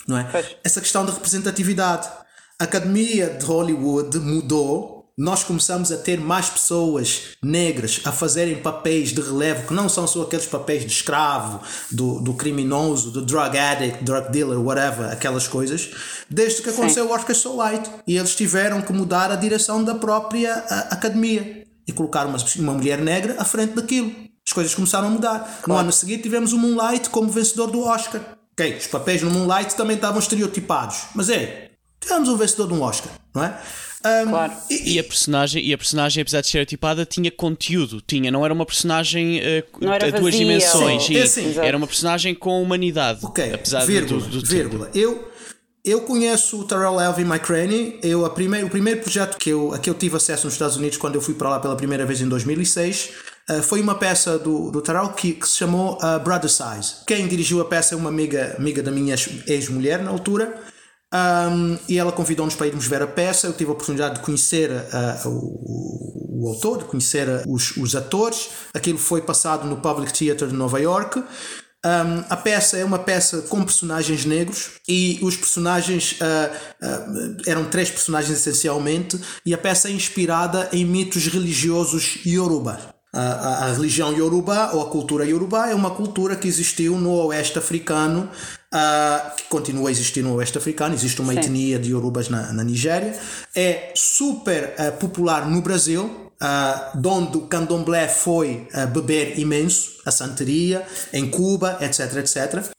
[0.07, 0.57] Não é?
[0.63, 2.09] Essa questão da representatividade.
[2.61, 9.11] A Academia de Hollywood mudou nós começamos a ter mais pessoas negras a fazerem papéis
[9.11, 13.57] de relevo que não são só aqueles papéis de escravo, do, do criminoso, do drug
[13.57, 15.91] addict, drug dealer, whatever, aquelas coisas,
[16.29, 17.11] desde que aconteceu Sim.
[17.11, 17.89] o Oscar So Light.
[18.07, 20.55] E eles tiveram que mudar a direção da própria
[20.91, 24.13] academia e colocar uma, uma mulher negra à frente daquilo.
[24.47, 25.39] As coisas começaram a mudar.
[25.63, 25.69] Claro.
[25.69, 28.21] No ano seguinte tivemos o Moonlight como vencedor do Oscar.
[28.53, 31.05] Ok, os papéis no Moonlight também estavam estereotipados.
[31.15, 33.59] Mas é, tivemos um vencedor de um Oscar, não é?
[34.05, 34.53] Um, claro.
[34.69, 38.45] E, e, a personagem, e a personagem, apesar de ser estereotipada, tinha conteúdo, tinha, não
[38.45, 43.21] era uma personagem uh, a duas dimensões, Sim, é assim, era uma personagem com humanidade.
[43.23, 44.91] Ok, apesar vírgula, do, do vírgula.
[44.95, 45.33] Eu,
[45.83, 47.99] eu conheço o Terrell Elvin McCraney.
[48.03, 50.77] Eu, a primeir, o primeiro projeto que eu, a que eu tive acesso nos Estados
[50.77, 53.11] Unidos quando eu fui para lá pela primeira vez em 2006
[53.49, 57.05] uh, foi uma peça do, do Terrell que, que se chamou uh, Brother Size.
[57.07, 59.15] Quem dirigiu a peça é uma amiga, amiga da minha
[59.47, 60.55] ex-mulher na altura.
[61.15, 63.47] Um, e ela convidou-nos para irmos ver a peça.
[63.47, 68.51] Eu tive a oportunidade de conhecer uh, o, o, autor, de conhecer os, os, atores.
[68.75, 71.21] Aquilo foi passado no Public Theatre de Nova York.
[71.87, 77.91] Um, a peça é uma peça com personagens negros e os personagens uh, eram três
[77.91, 82.95] personagens essencialmente, e a peça é inspirada em mitos religiosos Yoruba.
[83.13, 87.13] A, a, a, religião Yoruba ou a cultura Yoruba é uma cultura que existiu no
[87.27, 88.29] Oeste Africano
[88.75, 91.39] uh, que continua a existir no Oeste Africano, existe uma Sim.
[91.39, 93.19] etnia de Yorubas na, na Nigéria,
[93.55, 100.11] é super uh, popular no Brasil, Uh, onde o candomblé foi uh, beber imenso, a
[100.11, 102.71] santeria, em Cuba, etc, etc.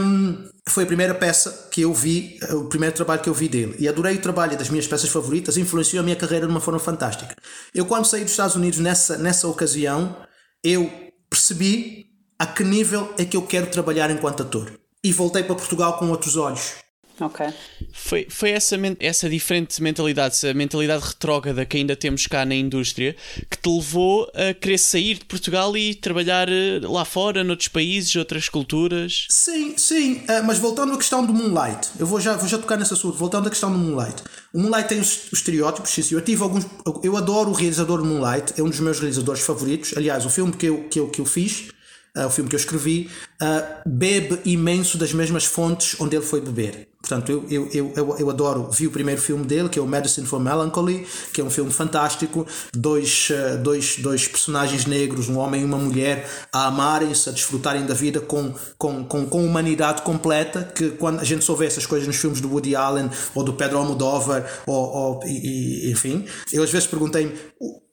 [0.00, 3.48] Um, foi a primeira peça que eu vi, uh, o primeiro trabalho que eu vi
[3.48, 3.76] dele.
[3.78, 6.80] E adorei o trabalho, das minhas peças favoritas, influenciou a minha carreira de uma forma
[6.80, 7.36] fantástica.
[7.72, 10.16] Eu, quando saí dos Estados Unidos nessa, nessa ocasião,
[10.64, 10.90] eu
[11.30, 12.06] percebi
[12.38, 16.08] a que nível é que eu quero trabalhar enquanto ator e voltei para Portugal com
[16.10, 16.82] outros olhos.
[17.20, 17.46] Ok.
[17.92, 23.14] Foi, foi essa, essa diferente mentalidade, essa mentalidade retrógrada que ainda temos cá na indústria,
[23.50, 28.16] que te levou a querer sair de Portugal e trabalhar eh, lá fora, noutros países,
[28.16, 29.26] outras culturas?
[29.30, 32.78] Sim, sim, uh, mas voltando à questão do Moonlight, eu vou já, vou já tocar
[32.78, 34.22] nessa sua, voltando à questão do Moonlight.
[34.52, 36.66] O Moonlight tem os, os estereótipos, sim, eu tive alguns,
[37.02, 40.52] eu adoro o realizador do Moonlight, é um dos meus realizadores favoritos, aliás, o filme
[40.52, 41.68] que eu, que eu, que eu fiz
[42.16, 43.10] uh, o filme que eu escrevi,
[43.42, 46.88] uh, bebe imenso das mesmas fontes onde ele foi beber.
[47.00, 50.24] Portanto, eu, eu, eu, eu, adoro, vi o primeiro filme dele, que é o Medicine
[50.24, 55.62] for Melancholy, que é um filme fantástico, dois, uh, dois, dois personagens negros, um homem
[55.62, 60.62] e uma mulher, a amarem-se, a desfrutarem da vida com, com, com, com humanidade completa,
[60.62, 63.52] que quando a gente só vê essas coisas nos filmes do Woody Allen ou do
[63.52, 67.32] Pedro Almodóvar, ou, ou e, e, enfim, eu às vezes perguntei-me,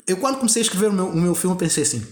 [0.05, 2.05] eu quando comecei a escrever o meu, o meu filme pensei assim,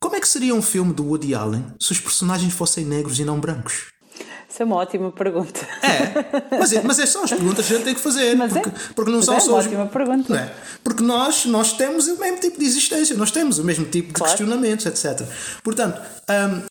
[0.00, 3.24] como é que seria um filme do Woody Allen se os personagens fossem negros e
[3.24, 3.86] não brancos?
[4.48, 5.60] Isso é uma ótima pergunta.
[5.82, 8.34] É, mas, é, mas é só as perguntas que a gente tem que fazer.
[8.34, 9.50] Mas porque, é, porque não mas são é só.
[9.50, 10.36] uma ótima pergunta.
[10.36, 10.54] É?
[10.82, 14.14] Porque nós, nós temos o mesmo tipo de existência, nós temos o mesmo tipo de
[14.14, 14.32] claro.
[14.32, 15.26] questionamentos, etc.
[15.62, 16.00] Portanto,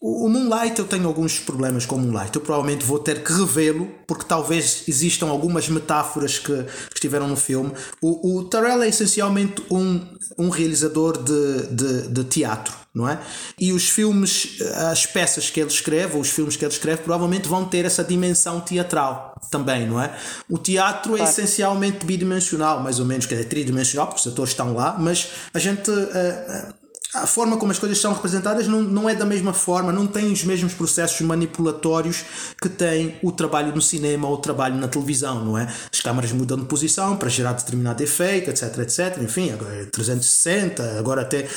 [0.01, 2.35] um, o Moonlight, eu tenho alguns problemas com o Moonlight.
[2.35, 7.37] Eu provavelmente vou ter que revê-lo, porque talvez existam algumas metáforas que, que estiveram no
[7.37, 7.71] filme.
[8.01, 10.03] O, o Terrell é essencialmente um,
[10.37, 13.19] um realizador de, de, de teatro não é?
[13.60, 14.60] E os filmes,
[14.91, 18.03] as peças que ele escreve, ou os filmes que ele escreve, provavelmente vão ter essa
[18.03, 20.13] dimensão teatral também, não é?
[20.49, 21.29] O teatro é claro.
[21.29, 25.27] é essencialmente bidimensional, mais ou menos, que é tridimensional, porque os atores estão lá, mas
[25.53, 25.91] a gente.
[25.91, 30.05] Uh, a forma como as coisas são representadas não, não é da mesma forma, não
[30.05, 32.23] tem os mesmos processos manipulatórios
[32.62, 35.67] que tem o trabalho no cinema ou o trabalho na televisão, não é?
[35.91, 39.17] As câmaras mudam de posição para gerar determinado efeito, etc, etc.
[39.21, 41.47] Enfim, agora 360, é agora até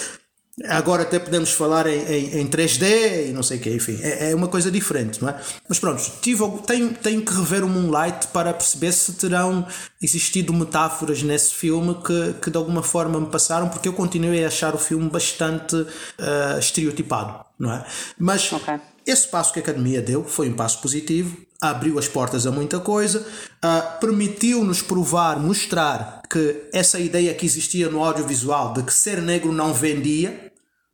[0.68, 4.30] Agora até podemos falar em, em, em 3D e não sei o que, enfim, é,
[4.30, 5.40] é, uma coisa diferente, não é?
[5.68, 9.66] Mas pronto, tive, tenho, tenho que rever o Moonlight para perceber se terão
[10.02, 14.48] existido metáforas nesse filme que, que de alguma forma me passaram, porque eu continuei a
[14.48, 17.84] achar o filme bastante uh, estereotipado, não é?
[18.18, 18.78] Mas okay.
[19.06, 22.78] esse passo que a academia deu foi um passo positivo, abriu as portas a muita
[22.80, 23.20] coisa,
[23.64, 29.52] uh, permitiu-nos provar, mostrar que essa ideia que existia no audiovisual de que ser negro
[29.52, 30.49] não vendia,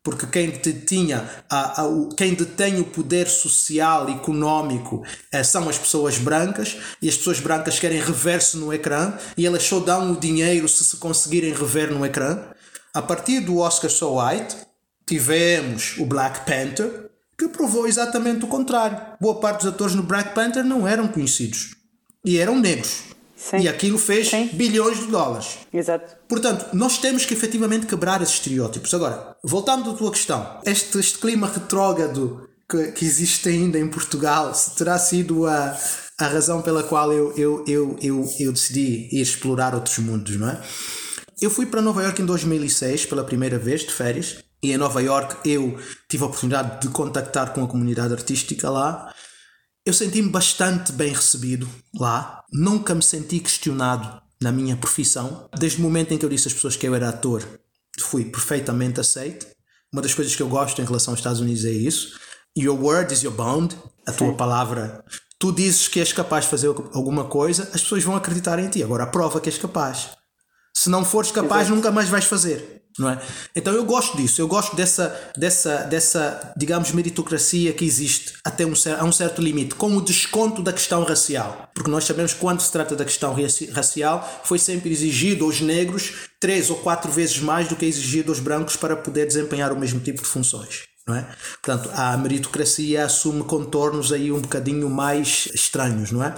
[0.07, 5.77] porque quem detinha a, a, quem detém o poder social e económico é, são as
[5.77, 10.17] pessoas brancas e as pessoas brancas querem rever-se no ecrã e elas só dão o
[10.21, 12.39] dinheiro se se conseguirem rever no ecrã.
[12.95, 14.55] A partir do Oscar So White
[15.05, 18.97] tivemos o Black Panther que provou exatamente o contrário.
[19.21, 21.75] Boa parte dos atores no Black Panther não eram conhecidos
[22.25, 23.16] e eram negros.
[23.37, 23.59] Sim.
[23.59, 24.49] E aquilo fez Sim.
[24.53, 25.59] bilhões de dólares.
[25.73, 26.17] Exato.
[26.27, 28.93] Portanto, nós temos que efetivamente quebrar esses estereótipos.
[28.95, 34.55] Agora, voltando à tua questão, este, este clima retrógrado que, que existe ainda em Portugal,
[34.55, 35.79] se terá sido a,
[36.19, 40.49] a razão pela qual eu, eu, eu, eu, eu decidi ir explorar outros mundos, não
[40.49, 40.61] é?
[41.41, 45.03] Eu fui para Nova York em 2006 pela primeira vez de férias e em Nova
[45.03, 49.13] York eu tive a oportunidade de contactar com a comunidade artística lá
[49.87, 55.49] eu senti-me bastante bem recebido lá, nunca me senti questionado na minha profissão.
[55.57, 57.47] Desde o momento em que eu disse às pessoas que eu era ator,
[58.01, 59.47] fui perfeitamente aceito.
[59.93, 62.19] Uma das coisas que eu gosto em relação aos Estados Unidos é isso.
[62.59, 64.37] Your word is your bond, a tua Sim.
[64.37, 65.05] palavra.
[65.39, 68.83] Tu dizes que és capaz de fazer alguma coisa, as pessoas vão acreditar em ti.
[68.83, 70.09] Agora, a prova que és capaz.
[70.75, 71.77] Se não fores capaz, Exato.
[71.77, 73.21] nunca mais vais fazer não é?
[73.55, 78.73] Então eu gosto disso, eu gosto dessa, dessa, dessa digamos, meritocracia que existe até um,
[78.99, 81.71] a um certo limite, com o desconto da questão racial.
[81.75, 83.37] Porque nós sabemos que quando se trata da questão
[83.73, 88.31] racial, foi sempre exigido aos negros três ou quatro vezes mais do que é exigido
[88.31, 90.85] aos brancos para poder desempenhar o mesmo tipo de funções.
[91.07, 91.27] Não é?
[91.63, 96.35] Portanto, a meritocracia assume contornos aí um bocadinho mais estranhos, não é?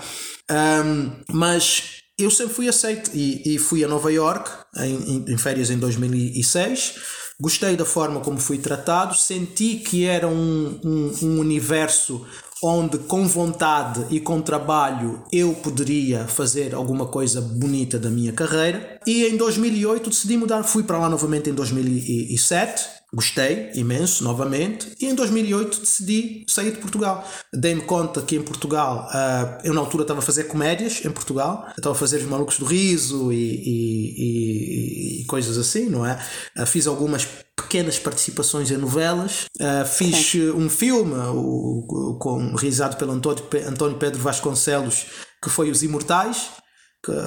[0.50, 5.70] Um, mas eu sempre fui aceito e, e fui a Nova York em, em, férias
[5.70, 6.94] em 2006.
[7.40, 12.26] Gostei da forma como fui tratado, senti que era um, um, um universo
[12.60, 18.98] onde com vontade e com trabalho eu poderia fazer alguma coisa bonita da minha carreira.
[19.06, 25.06] E em 2008 decidi mudar, fui para lá novamente em 2007 Gostei imenso, novamente, e
[25.06, 27.26] em 2008 decidi sair de Portugal.
[27.54, 31.66] Dei-me conta que em Portugal, uh, eu na altura estava a fazer comédias em Portugal,
[31.70, 36.22] estava a fazer os Malucos do Riso e, e, e, e coisas assim, não é?
[36.54, 43.12] Uh, fiz algumas pequenas participações em novelas, uh, fiz um filme o, com, realizado pelo
[43.12, 45.06] António, António Pedro Vasconcelos
[45.42, 46.50] que foi Os Imortais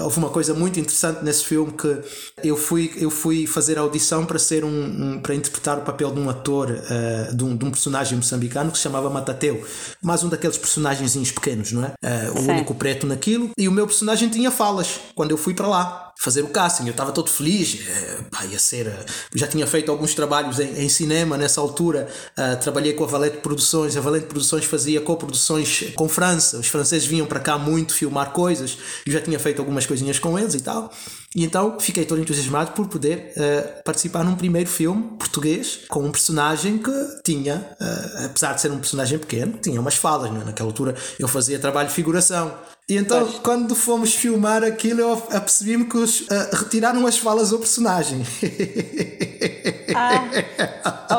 [0.04, 2.02] houve uma coisa muito interessante nesse filme que
[2.44, 6.20] eu fui eu fui fazer audição para ser um, um para interpretar o papel de
[6.20, 9.66] um ator uh, de, um, de, um, personagem moçambicano que se chamava Matateu
[10.02, 11.94] mais um daqueles personagens pequenos não é?
[12.04, 13.52] Uh, o único preto naquilo.
[13.58, 16.86] E o meu personagem tinha falas quando eu fui para lá fazer o casting.
[16.86, 18.88] Eu estava todo feliz, é, pá, ia ser.
[18.88, 19.06] Eh,
[19.36, 22.08] já tinha feito alguns trabalhos em, em cinema nessa altura.
[22.38, 23.98] Uh, trabalhei com a Valente Produções.
[23.98, 26.58] A Valente Produções fazia co-produções com França.
[26.58, 28.78] Os franceses vinham para cá muito filmar coisas.
[29.06, 30.92] Eu já tinha feito algumas coisinhas com eles e tal.
[31.36, 36.12] E então fiquei todo entusiasmado por poder uh, participar num primeiro filme português com um
[36.12, 36.92] personagem que
[37.24, 40.32] tinha, uh, apesar de ser um personagem pequeno, tinha umas falas.
[40.32, 40.44] Né?
[40.46, 42.54] Naquela altura eu fazia trabalho de figuração.
[42.92, 43.40] E então, Pois.
[43.40, 48.22] quando fomos filmar aquilo, eu apercebi-me que os, uh, retiraram as falas ao personagem.
[49.94, 50.24] Ah,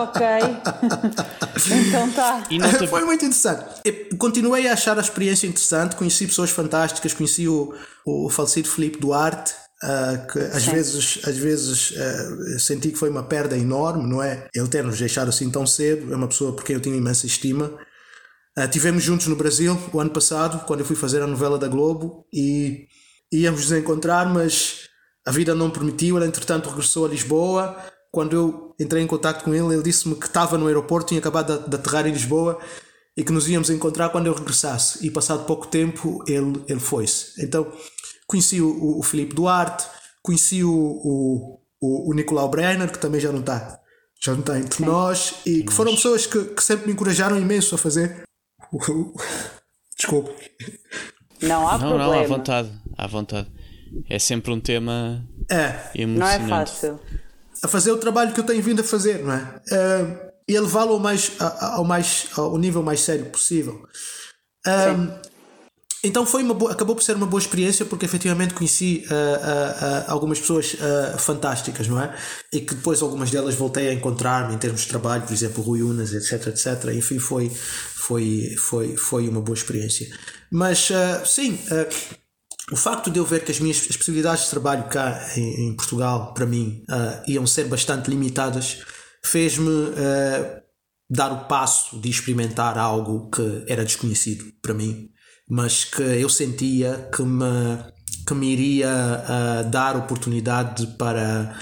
[0.04, 0.22] ok.
[1.90, 2.42] então tá.
[2.88, 3.64] Foi muito interessante.
[3.84, 7.74] Eu continuei a achar a experiência interessante, conheci pessoas fantásticas, conheci o,
[8.06, 9.52] o falecido Felipe Duarte.
[9.84, 10.70] Uh, que às Sim.
[10.70, 14.46] vezes, às vezes uh, senti que foi uma perda enorme, não é?
[14.54, 17.26] Ele ter nos deixado assim tão cedo, é uma pessoa por quem eu tinha imensa
[17.26, 17.78] estima.
[18.58, 21.68] Uh, tivemos juntos no Brasil o ano passado, quando eu fui fazer a novela da
[21.68, 22.86] Globo e
[23.32, 24.88] íamos nos encontrar, mas
[25.26, 26.16] a vida não permitiu.
[26.16, 27.76] Ele, entretanto, regressou a Lisboa.
[28.10, 31.62] Quando eu entrei em contato com ele, ele disse-me que estava no aeroporto, tinha acabado
[31.62, 32.58] de, de aterrar em Lisboa
[33.16, 35.06] e que nos íamos encontrar quando eu regressasse.
[35.06, 37.42] E passado pouco tempo, ele, ele foi-se.
[37.42, 37.72] Então,
[38.26, 39.86] conheci o, o Filipe Duarte,
[40.22, 43.78] conheci o, o, o, Nicolau Brenner, que também já não está
[44.24, 44.84] já não está entre Sim.
[44.84, 48.22] nós, e que foram pessoas que, que sempre me encorajaram imenso a fazer
[49.96, 50.32] Desculpe.
[51.42, 52.14] Não há não, problema.
[52.14, 53.48] Não, à vontade, à vontade.
[54.08, 55.90] É sempre um tema é.
[55.94, 56.48] emocionante.
[56.48, 57.00] Não é fácil.
[57.62, 59.60] A fazer o trabalho que eu tenho vindo a fazer, não é?
[59.70, 63.86] Uh, e levá-lo ao, mais, ao, mais, ao nível mais sério possível.
[64.66, 65.32] Um,
[66.04, 69.14] então foi uma boa, acabou por ser uma boa experiência porque efetivamente conheci uh, uh,
[69.14, 70.76] uh, algumas pessoas
[71.18, 72.12] fantásticas, não é?
[72.52, 75.82] E que depois algumas delas voltei a encontrar-me em termos de trabalho, por exemplo, Rui
[75.82, 76.92] Unas, etc, etc.
[76.92, 77.52] Enfim, foi,
[78.02, 80.08] foi, foi, foi uma boa experiência.
[80.50, 80.88] Mas
[81.24, 81.58] sim,
[82.70, 85.76] o facto de eu ver que as minhas as possibilidades de trabalho cá em, em
[85.76, 86.84] Portugal, para mim,
[87.26, 88.82] iam ser bastante limitadas,
[89.24, 89.92] fez-me
[91.08, 95.12] dar o passo de experimentar algo que era desconhecido para mim
[95.52, 97.78] mas que eu sentia que me,
[98.26, 101.58] que me iria uh, dar oportunidade para,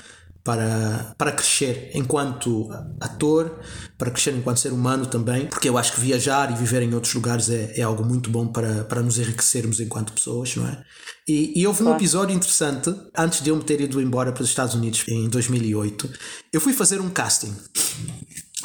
[0.50, 2.68] para, para crescer enquanto
[3.00, 3.60] ator,
[3.96, 7.14] para crescer enquanto ser humano também, porque eu acho que viajar e viver em outros
[7.14, 10.82] lugares é, é algo muito bom para, para nos enriquecermos enquanto pessoas, não é?
[11.28, 14.48] E, e houve um episódio interessante, antes de eu me ter ido embora para os
[14.48, 16.10] Estados Unidos em 2008,
[16.52, 17.54] eu fui fazer um casting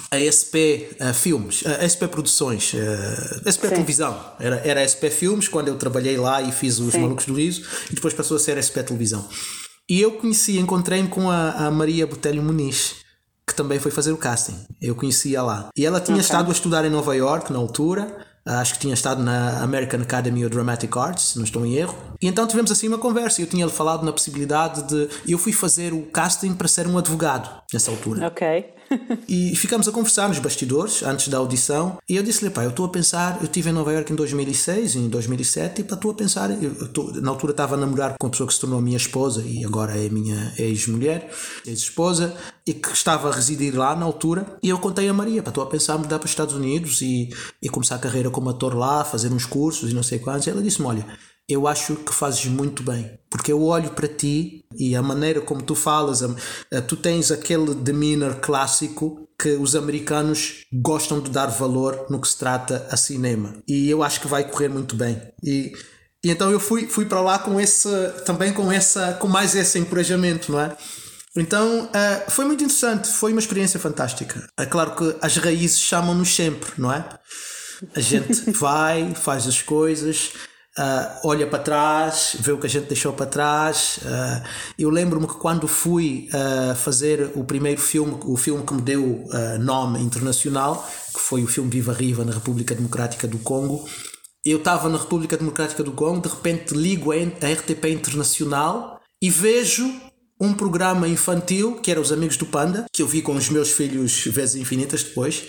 [0.10, 2.78] a SP uh, Filmes, a SP Produções, uh,
[3.46, 3.74] eh, SP Sim.
[3.76, 4.34] Televisão.
[4.40, 7.02] Era, era SP Filmes quando eu trabalhei lá e fiz os Sim.
[7.02, 9.28] Malucos do Riso e depois passou a ser SP Televisão.
[9.90, 12.96] E eu conheci, encontrei-me com a, a, Maria Botelho Muniz,
[13.48, 14.66] que também foi fazer o casting.
[14.82, 15.70] Eu conhecia lá.
[15.78, 16.26] E ela tinha okay.
[16.26, 20.46] estado a estudar em Nova York na altura acho que tinha estado na American Academy
[20.46, 21.96] of Dramatic Arts, não estou em erro.
[22.22, 23.42] E então tivemos assim uma conversa.
[23.42, 25.10] Eu tinha-lhe falado na possibilidade de.
[25.28, 28.28] Eu fui fazer o casting para ser um advogado nessa altura.
[28.28, 28.74] Ok.
[29.28, 31.98] E ficamos a conversar nos bastidores antes da audição.
[32.08, 33.38] E eu disse-lhe, pá, eu estou a pensar.
[33.38, 36.50] Eu estive em Nova York em 2006, em 2007, e pá, estou a pensar.
[36.94, 39.64] Tô, na altura estava a namorar com uma pessoa que se tornou minha esposa e
[39.66, 41.30] agora é minha ex-mulher,
[41.66, 44.58] ex-esposa, e que estava a residir lá na altura.
[44.62, 47.02] E eu contei a Maria, pá, estou a pensar em mudar para os Estados Unidos
[47.02, 47.30] e,
[47.62, 50.48] e começar a carreira como ator lá, fazer uns cursos e não sei quantos.
[50.48, 51.06] E ela disse-me: Olha,
[51.48, 55.62] eu acho que fazes muito bem, porque eu olho para ti e a maneira como
[55.62, 56.24] tu falas,
[56.88, 62.38] tu tens aquele demeanor clássico que os americanos gostam de dar valor no que se
[62.38, 63.56] trata a cinema.
[63.68, 65.22] E eu acho que vai correr muito bem.
[65.43, 65.74] E,
[66.24, 67.89] e então eu fui, fui para lá com esse,
[68.26, 70.76] também com essa, com mais esse encorajamento, não é?
[71.36, 74.48] Então uh, foi muito interessante, foi uma experiência fantástica.
[74.58, 77.06] É claro que as raízes chamam-nos sempre, não é?
[77.93, 80.32] A gente vai, faz as coisas,
[80.78, 83.99] uh, olha para trás, vê o que a gente deixou para trás.
[84.03, 84.47] Uh,
[84.78, 89.28] eu lembro-me que quando fui uh, fazer o primeiro filme, o filme que me deu
[89.59, 93.88] nome internacional, que foi o filme Viva Riva na República Democrática do Congo,
[94.45, 99.91] eu estava na República Democrática do Congo, de repente ligo a RTP Internacional e vejo
[100.39, 103.71] um programa infantil que era Os Amigos do Panda, que eu vi com os meus
[103.71, 105.47] filhos vezes infinitas depois,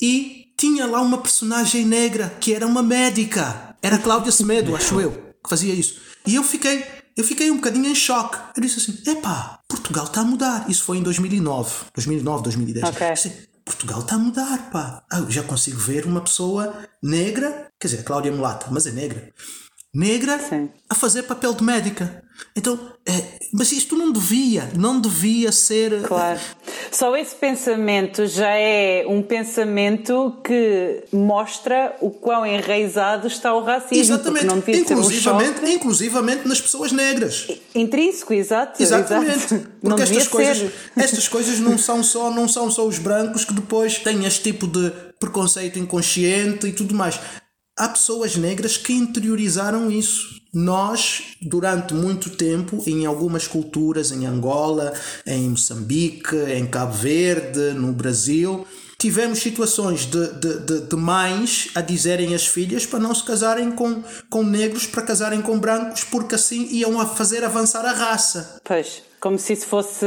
[0.00, 3.67] e tinha lá uma personagem negra que era uma médica.
[3.82, 5.12] Era Cláudia Semedo, acho eu,
[5.42, 6.00] que fazia isso.
[6.26, 6.84] E eu fiquei,
[7.16, 8.36] eu fiquei um bocadinho em choque.
[8.56, 10.68] Eu disse assim: epá, Portugal está a mudar.
[10.68, 12.88] Isso foi em 2009, 2009, 2010.
[12.88, 13.48] Okay.
[13.64, 15.04] Portugal está a mudar, pá.
[15.10, 19.30] Ah, eu já consigo ver uma pessoa negra, quer dizer, Cláudia Mulata, mas é negra,
[19.94, 20.68] negra Sim.
[20.88, 22.22] a fazer papel de médica.
[22.54, 26.02] Então, é, mas isto não devia, não devia ser.
[26.02, 26.38] Claro.
[26.92, 33.96] Só esse pensamento já é um pensamento que mostra o quão enraizado está o racismo.
[33.96, 37.48] Exatamente, não devia ser um inclusivamente, inclusivamente nas pessoas negras.
[37.74, 38.80] intrínseco, exato.
[38.82, 39.54] Exatamente.
[39.54, 39.68] exato.
[39.80, 40.72] Porque estas coisas, ser.
[40.96, 44.66] estas coisas não são só não são só os brancos que depois têm este tipo
[44.66, 47.18] de preconceito inconsciente e tudo mais.
[47.78, 50.36] Há pessoas negras que interiorizaram isso.
[50.52, 54.92] Nós, durante muito tempo, em algumas culturas, em Angola,
[55.24, 58.66] em Moçambique, em Cabo Verde, no Brasil,
[58.98, 63.70] tivemos situações de, de, de, de mães a dizerem às filhas para não se casarem
[63.70, 68.60] com, com negros, para casarem com brancos, porque assim iam a fazer avançar a raça.
[68.64, 70.04] Pois, como se isso fosse.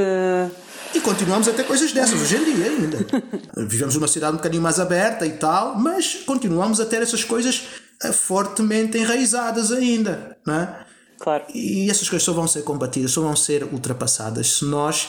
[0.93, 2.97] E continuamos a ter coisas dessas hoje em dia ainda.
[3.65, 7.63] Vivemos numa cidade um bocadinho mais aberta e tal, mas continuamos a ter essas coisas
[8.03, 10.85] eh, fortemente enraizadas ainda, não é?
[11.19, 11.45] Claro.
[11.53, 15.07] E essas coisas só vão ser combatidas, só vão ser ultrapassadas se nós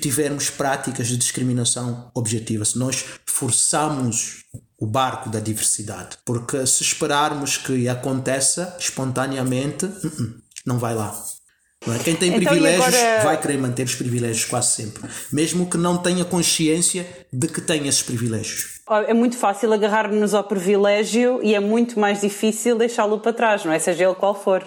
[0.00, 4.44] tivermos práticas de discriminação objetiva, se nós forçarmos
[4.78, 6.18] o barco da diversidade.
[6.24, 10.34] Porque se esperarmos que aconteça espontaneamente, uh-uh,
[10.66, 11.18] não vai lá.
[11.86, 11.98] É?
[12.04, 15.02] Quem tem Então, privilégios agora- vai querer manter os privilégios quase sempre,
[15.32, 18.80] mesmo que não tenha consciência de que tem esses privilégios.
[19.08, 23.72] É muito fácil agarrar-nos ao privilégio e é muito mais difícil deixá-lo para trás, não
[23.72, 23.78] é?
[23.78, 24.62] Seja ele qual for.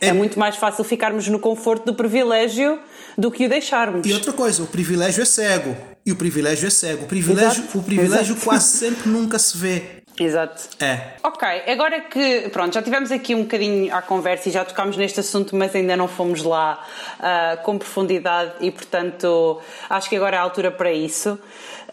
[0.00, 0.08] É...
[0.08, 2.78] É- muito mais fácil ficarmos no conforto do privilégio
[3.18, 4.06] do que o deixarmos.
[4.06, 5.76] E outra coisa, o privilégio é cego.
[6.06, 7.04] E o privilégio é cego.
[7.04, 8.40] O privilégio, Exato, o privilégio exato.
[8.46, 9.82] quase sempre nunca se vê.
[10.20, 10.68] Exato.
[10.78, 11.14] É.
[11.22, 15.18] Ok, agora que pronto, já tivemos aqui um bocadinho à conversa e já tocámos neste
[15.18, 16.86] assunto, mas ainda não fomos lá
[17.18, 21.38] ah, com profundidade e, portanto, acho que agora é a altura para isso.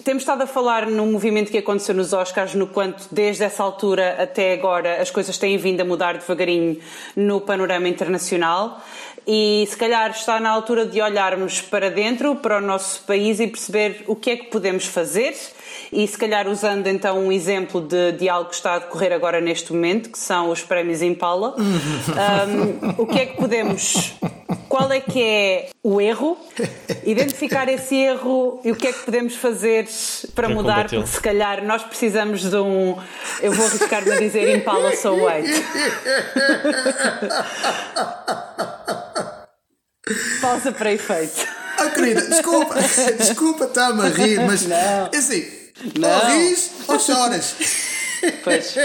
[0.04, 4.22] Temos estado a falar no movimento que aconteceu nos Oscars, no quanto desde essa altura
[4.22, 6.80] até agora as coisas têm vindo a mudar devagarinho
[7.16, 8.84] no panorama internacional.
[9.30, 13.48] E se calhar está na altura de olharmos para dentro, para o nosso país e
[13.48, 15.36] perceber o que é que podemos fazer.
[15.92, 19.42] E se calhar usando então um exemplo de, de algo que está a decorrer agora
[19.42, 24.14] neste momento, que são os prémios Impala, um, o que é que podemos.
[24.70, 26.38] Qual é que é o erro?
[27.06, 29.88] Identificar esse erro e o que é que podemos fazer
[30.34, 31.02] para, Para mudar, combatê-lo.
[31.04, 32.98] porque se calhar nós precisamos de um.
[33.42, 35.52] Eu vou arriscar-me a dizer Impala So White.
[40.42, 41.46] Pausa para efeito.
[41.80, 42.76] Oh, querida, desculpa,
[43.18, 44.76] desculpa estar-me a rir, mas Não.
[44.76, 45.46] é assim,
[46.00, 46.10] Não.
[46.10, 47.56] ou ris ou choras.
[48.44, 48.76] Pois.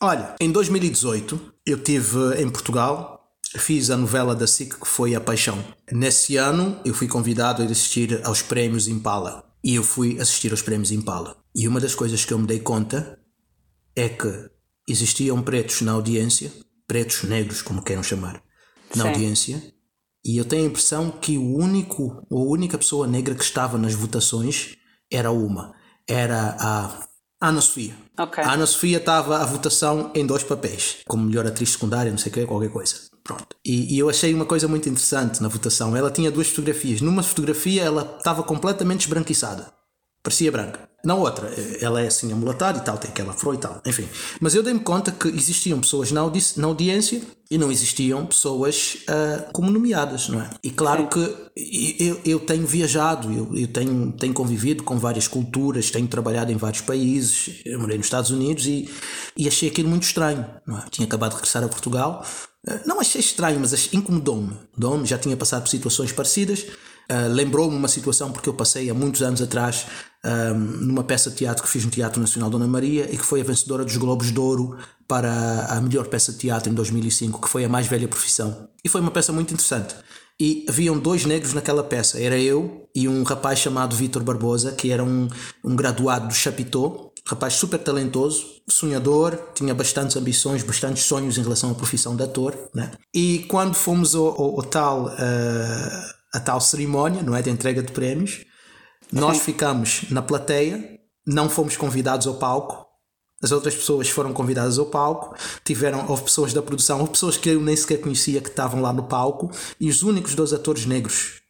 [0.00, 5.20] Olha, em 2018 eu estive em Portugal, fiz a novela da SIC que foi A
[5.20, 5.62] Paixão.
[5.92, 9.44] Nesse ano eu fui convidado a ir assistir aos prémios Impala.
[9.62, 11.36] E eu fui assistir aos prémios Impala.
[11.54, 13.18] E uma das coisas que eu me dei conta
[13.96, 14.48] é que
[14.86, 16.52] existiam pretos na audiência,
[16.88, 18.42] pretos negros, como queiram chamar,
[18.96, 19.08] na Sim.
[19.10, 19.74] audiência,
[20.24, 23.94] e eu tenho a impressão que o único, a única pessoa negra que estava nas
[23.94, 24.76] votações
[25.10, 25.74] era uma.
[26.08, 27.06] Era a
[27.40, 27.94] Ana Sofia.
[28.18, 28.42] Ok.
[28.42, 32.32] A Ana Sofia estava a votação em dois papéis, como melhor atriz secundária, não sei
[32.32, 32.96] o que, qualquer coisa.
[33.22, 33.56] Pronto.
[33.64, 35.94] E, e eu achei uma coisa muito interessante na votação.
[35.94, 37.02] Ela tinha duas fotografias.
[37.02, 39.70] Numa fotografia ela estava completamente esbranquiçada.
[40.22, 40.87] Parecia branca.
[41.04, 41.48] Na outra,
[41.80, 43.80] ela é assim amulatada e tal, tem aquela flor e tal.
[43.86, 44.08] Enfim.
[44.40, 48.98] Mas eu dei-me conta que existiam pessoas na, audi na audiência e não existiam pessoas
[49.06, 50.50] ah, como nomeadas, não é?
[50.62, 51.20] E claro que
[52.00, 56.56] eu, eu tenho viajado, eu, eu tenho, tenho convivido com várias culturas, tenho trabalhado em
[56.56, 58.90] vários países, eu morei nos Estados Unidos e,
[59.36, 60.44] e achei aquilo muito estranho.
[60.66, 60.82] Não é?
[60.90, 62.26] Tinha acabado de regressar a Portugal.
[62.66, 64.52] Ah, Não achei estranho, mas incomodou-me.
[64.76, 66.66] Incomodou-me, já tinha passado por situações parecidas.
[67.08, 69.86] Ah, Lembrou-me uma situação porque eu passei há muitos anos atrás
[70.24, 73.40] ah, numa peça de teatro que fiz no Teatro Nacional Dona Maria e que foi
[73.40, 77.48] a vencedora dos Globos de Ouro para a melhor peça de teatro em 2005, que
[77.48, 78.68] foi a mais velha profissão.
[78.84, 79.94] E foi uma peça muito interessante.
[80.40, 82.20] E haviam dois negros naquela peça.
[82.20, 85.28] Era eu e um rapaz chamado Vítor Barbosa, que era um,
[85.64, 91.70] um graduado do Chapitão, rapaz super talentoso, sonhador, tinha bastantes ambições, bastantes sonhos em relação
[91.70, 92.54] à profissão de ator.
[92.74, 92.90] Né?
[93.14, 96.04] E quando fomos ao, ao- ao tal, eh,
[96.34, 98.44] a tal cerimónia, não é, de entrega de prémios,
[99.12, 102.86] nós ficamos na plateia, não fomos convidados ao palco.
[103.42, 107.48] As outras pessoas foram convidadas ao palco, tiveram, houve pessoas da produção, houve pessoas que
[107.48, 111.40] eu nem sequer conhecia que estavam lá no palco, e os únicos dois atores negros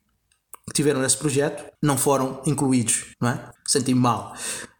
[0.66, 3.50] que tiveram nesse projeto não foram incluídos, não é?
[3.66, 4.34] Senti-me mal.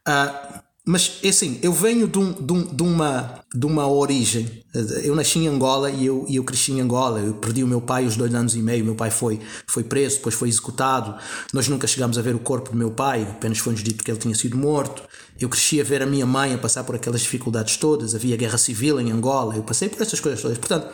[0.07, 4.63] Ah, mas é assim, eu venho de, um, de, um, de, uma, de uma origem.
[5.03, 7.19] Eu nasci em Angola e eu, eu cresci em Angola.
[7.19, 8.83] Eu perdi o meu pai aos dois anos e meio.
[8.83, 11.15] Meu pai foi, foi preso, depois foi executado.
[11.53, 14.17] Nós nunca chegamos a ver o corpo do meu pai, apenas foi-nos dito que ele
[14.17, 15.03] tinha sido morto.
[15.39, 18.15] Eu cresci a ver a minha mãe a passar por aquelas dificuldades todas.
[18.15, 19.55] Havia guerra civil em Angola.
[19.55, 20.57] Eu passei por essas coisas todas.
[20.57, 20.91] Portanto,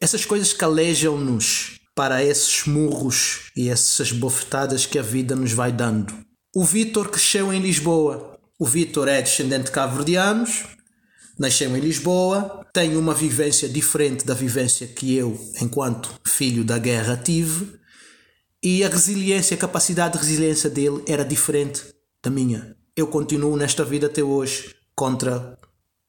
[0.00, 6.14] essas coisas calejam-nos para esses murros e essas bofetadas que a vida nos vai dando.
[6.54, 10.64] O Vitor cresceu em Lisboa o Vitor é descendente de cabo-verdianos,
[11.38, 17.16] nasceu em Lisboa, tem uma vivência diferente da vivência que eu, enquanto filho da guerra,
[17.16, 17.78] tive,
[18.62, 21.82] e a resiliência, a capacidade de resiliência dele era diferente
[22.22, 22.74] da minha.
[22.96, 25.58] Eu continuo nesta vida até hoje contra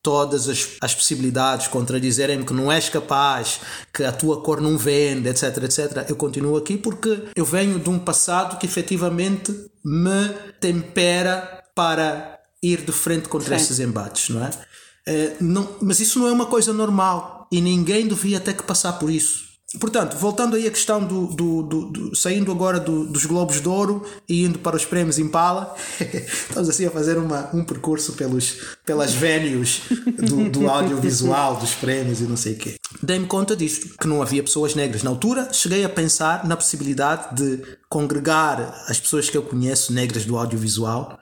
[0.01, 3.59] todas as, as possibilidades, contra dizerem-me que não és capaz,
[3.91, 6.05] que a tua cor não vende, etc, etc.
[6.07, 9.51] Eu continuo aqui porque eu venho de um passado que efetivamente
[9.83, 10.29] me
[10.61, 12.34] tempera para
[12.71, 13.63] ir de frente contra Sim.
[13.63, 14.49] esses embates, não é?
[15.07, 18.93] Uh, não, mas isso não é uma coisa normal e ninguém devia ter que passar
[18.93, 19.45] por isso.
[19.79, 24.05] Portanto, voltando aí à questão do, do, do, do saindo agora dos Globos de Ouro
[24.27, 29.13] e indo para os prémios Impala, estamos assim a fazer uma, um percurso pelos, pelas
[29.13, 29.81] venues
[30.17, 32.75] do, do audiovisual, dos prémios e não sei o quê.
[33.01, 35.49] Dei-me conta disto, que não havia pessoas negras na altura.
[35.51, 41.19] Cheguei a pensar na possibilidade de congregar as pessoas que eu conheço negras do audiovisual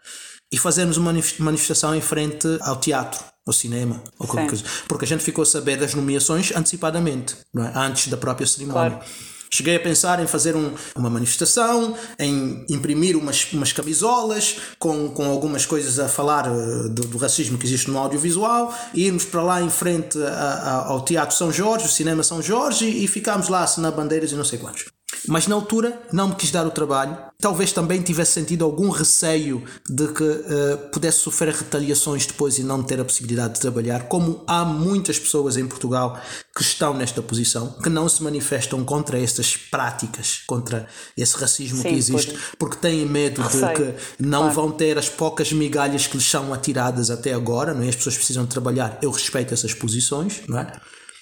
[0.53, 4.63] e fazermos uma manifestação em frente ao teatro, ao cinema, ou qualquer coisa.
[4.87, 7.71] Porque a gente ficou a saber das nomeações antecipadamente, é?
[7.75, 8.97] antes da própria cerimónia.
[8.97, 9.33] Claro.
[9.49, 15.25] Cheguei a pensar em fazer um, uma manifestação, em imprimir umas, umas camisolas com, com
[15.25, 19.43] algumas coisas a falar uh, do, do, racismo que existe no audiovisual, e irmos para
[19.43, 23.07] lá em frente a, a, ao Teatro São Jorge, o Cinema São Jorge, e, e
[23.07, 24.85] ficámos lá assinar bandeiras e não sei quantos.
[25.27, 27.17] Mas na altura não me quis dar o trabalho.
[27.39, 32.81] Talvez também tivesse sentido algum receio de que uh, pudesse sofrer retaliações depois e não
[32.81, 36.19] ter a possibilidade de trabalhar, como há muitas pessoas em Portugal
[36.55, 41.89] que estão nesta posição, que não se manifestam contra estas práticas, contra esse racismo Sim,
[41.89, 43.67] que existe, porque têm medo receio.
[43.67, 44.55] de que não claro.
[44.55, 47.89] vão ter as poucas migalhas que lhes são atiradas até agora, não é?
[47.89, 48.99] As pessoas precisam trabalhar.
[49.01, 50.71] Eu respeito essas posições, não é?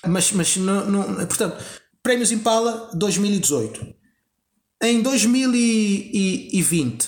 [0.07, 1.57] Mas, mas não, não, portanto,
[2.03, 3.93] Prémios Impala 2018.
[4.81, 7.07] Em 2020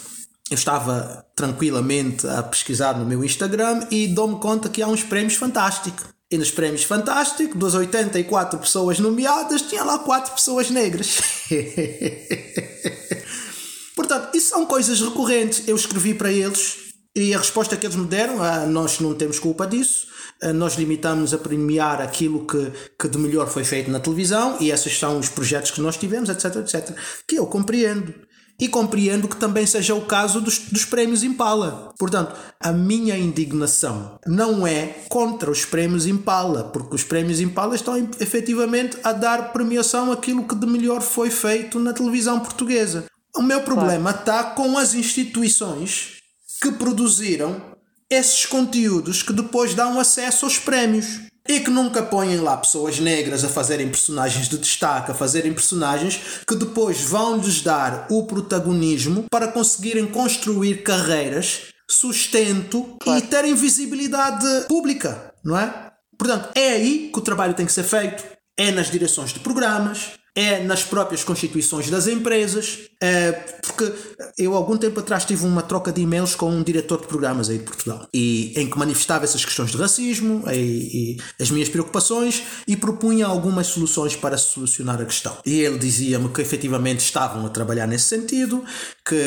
[0.52, 5.34] eu estava tranquilamente a pesquisar no meu Instagram e dou-me conta que há uns prémios
[5.34, 6.06] fantásticos.
[6.30, 11.20] E nos prémios fantásticos, das 84 pessoas nomeadas, tinha lá 4 pessoas negras.
[13.96, 15.68] Portanto, isso são coisas recorrentes.
[15.68, 19.40] Eu escrevi para eles e a resposta que eles me deram, ah, nós não temos
[19.40, 20.13] culpa disso.
[20.44, 24.72] Eh, nós limitamos a premiar aquilo que, que de melhor foi feito na televisão e
[24.72, 26.94] esses são os projetos que nós tivemos, etc, etc.
[27.26, 28.14] Que eu compreendo.
[28.60, 31.94] E compreendo que também seja o caso dos, dos prémios Impala.
[31.98, 37.98] Portanto, a minha indignação não é contra os prémios Impala, porque os prémios Impala estão
[38.20, 43.06] efetivamente a dar premiação àquilo que de melhor foi feito na televisão portuguesa.
[43.36, 46.18] O meu problema está com as instituições
[46.62, 47.73] que produziram
[48.14, 51.22] esses conteúdos que depois dão acesso aos prémios.
[51.48, 56.22] E que nunca põem lá pessoas negras a fazerem personagens de destaque, a fazerem personagens
[56.48, 63.20] que depois vão lhes dar o protagonismo para conseguirem construir carreiras, sustento claro.
[63.20, 65.92] e terem visibilidade pública, não é?
[66.18, 68.24] Portanto, é aí que o trabalho tem que ser feito.
[68.58, 73.32] É nas direções de programas, é nas próprias constituições das empresas, é,
[73.62, 73.94] porque
[74.38, 77.60] eu algum tempo atrás tive uma troca de e-mails com um diretor de programas aí
[77.60, 82.44] de Portugal e em que manifestava essas questões de racismo e, e as minhas preocupações
[82.68, 85.38] e propunha algumas soluções para solucionar a questão.
[85.46, 88.64] E ele dizia-me que efetivamente estavam a trabalhar nesse sentido,
[89.06, 89.22] que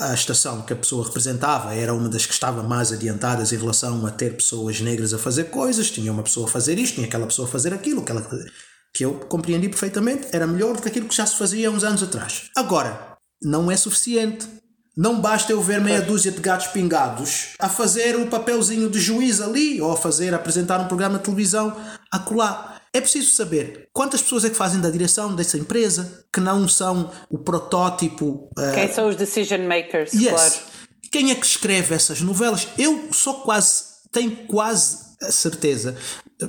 [0.00, 4.04] a estação que a pessoa representava era uma das que estava mais adiantadas em relação
[4.06, 7.26] a ter pessoas negras a fazer coisas, tinha uma pessoa a fazer isto, tinha aquela
[7.26, 8.22] pessoa a fazer aquilo, aquela
[8.92, 12.02] que eu compreendi perfeitamente, era melhor do que aquilo que já se fazia uns anos
[12.02, 12.50] atrás.
[12.56, 14.46] Agora, não é suficiente.
[14.94, 19.40] Não basta eu ver meia dúzia de gatos pingados a fazer um papelzinho de juiz
[19.40, 21.74] ali ou a fazer, a apresentar um programa de televisão
[22.10, 22.78] acolá.
[22.92, 27.10] É preciso saber quantas pessoas é que fazem da direção dessa empresa que não são
[27.30, 28.50] o protótipo.
[28.58, 28.74] Uh...
[28.74, 30.28] Quem são os decision makers, yes.
[30.28, 30.54] claro.
[31.10, 32.68] Quem é que escreve essas novelas?
[32.76, 34.98] Eu sou quase, tenho quase
[35.30, 35.96] certeza,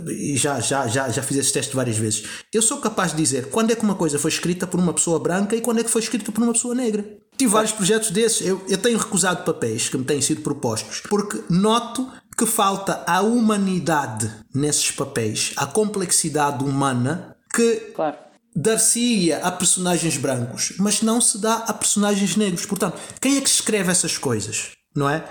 [0.07, 2.23] e já, já, já, já fiz esse teste várias vezes,
[2.53, 5.19] eu sou capaz de dizer quando é que uma coisa foi escrita por uma pessoa
[5.19, 7.05] branca e quando é que foi escrita por uma pessoa negra.
[7.37, 11.43] Tive vários projetos desses, eu, eu tenho recusado papéis que me têm sido propostos, porque
[11.49, 18.17] noto que falta a humanidade nesses papéis, a complexidade humana que claro.
[18.55, 22.65] dar-se-ia a personagens brancos, mas não se dá a personagens negros.
[22.65, 24.71] Portanto, quem é que escreve essas coisas?
[24.95, 25.25] Não é?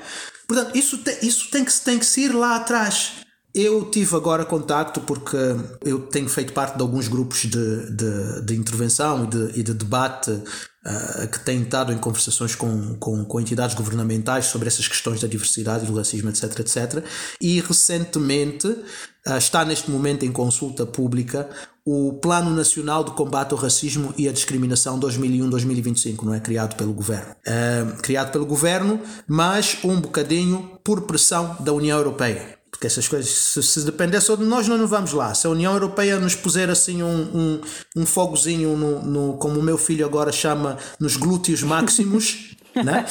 [0.47, 3.22] Portanto, isso, te, isso tem, que, tem que se ir lá atrás.
[3.55, 5.37] Eu tive agora contacto porque
[5.85, 9.75] eu tenho feito parte de alguns grupos de, de, de intervenção e de, e de
[9.75, 15.21] debate uh, que têm estado em conversações com, com, com, entidades governamentais sobre essas questões
[15.21, 17.05] da diversidade do racismo, etc, etc.
[17.39, 21.47] E recentemente uh, está neste momento em consulta pública
[21.85, 26.41] o Plano Nacional de Combate ao Racismo e à Discriminação 2001-2025, não é?
[26.41, 27.35] Criado pelo governo.
[27.47, 28.99] Uh, criado pelo governo,
[29.29, 32.62] mas um bocadinho por pressão da União Europeia.
[32.73, 35.35] Porque essas coisas, se, se depender só de nós, nós não vamos lá.
[35.35, 37.61] Se a União Europeia nos puser assim um, um,
[37.99, 43.05] um fogozinho, no, no, como o meu filho agora chama, nos glúteos máximos, né?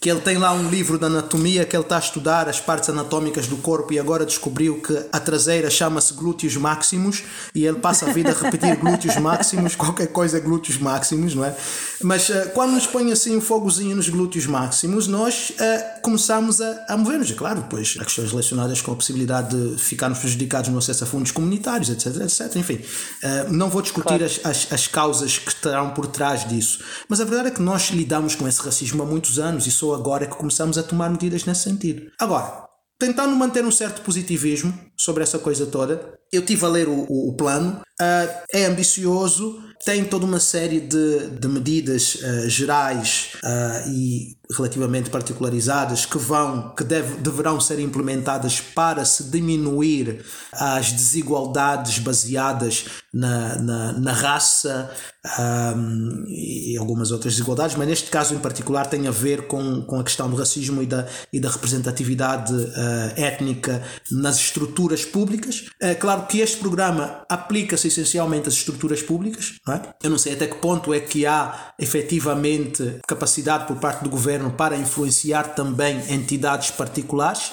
[0.00, 2.88] que ele tem lá um livro de anatomia que ele está a estudar as partes
[2.88, 7.22] anatómicas do corpo e agora descobriu que a traseira chama-se glúteos máximos
[7.54, 11.44] e ele passa a vida a repetir glúteos máximos, qualquer coisa é glúteos máximos, não
[11.44, 11.56] é?
[12.02, 16.84] Mas uh, quando nos põe assim um fogozinho nos glúteos máximos, nós uh, começamos a,
[16.88, 17.30] a mover-nos.
[17.30, 21.06] E claro, depois há questões relacionadas com a possibilidade de ficarmos prejudicados no acesso a
[21.06, 22.56] fundos comunitários, etc, etc.
[22.56, 24.24] Enfim, uh, não vou discutir claro.
[24.24, 27.90] as, as, as causas que estarão por trás disso, mas a verdade é que nós
[27.90, 30.82] lidamos com esse racismo racismo há muitos anos e só agora é que começamos a
[30.82, 32.10] tomar medidas nesse sentido.
[32.18, 32.66] Agora,
[32.98, 37.30] tentando manter um certo positivismo sobre essa coisa toda, eu tive a ler o, o,
[37.30, 43.90] o plano, uh, é ambicioso, tem toda uma série de, de medidas uh, gerais uh,
[43.90, 51.98] e relativamente particularizadas que vão que deve, deverão ser implementadas para se diminuir as desigualdades
[51.98, 54.90] baseadas na, na, na raça
[55.38, 60.00] um, e algumas outras desigualdades, mas neste caso em particular tem a ver com, com
[60.00, 65.66] a questão do racismo e da, e da representatividade uh, étnica nas estruturas públicas.
[65.80, 69.54] É claro que este programa aplica-se essencialmente às estruturas públicas.
[69.72, 69.94] Não é?
[70.02, 74.50] Eu não sei até que ponto é que há efetivamente capacidade por parte do governo
[74.52, 77.52] para influenciar também entidades particulares.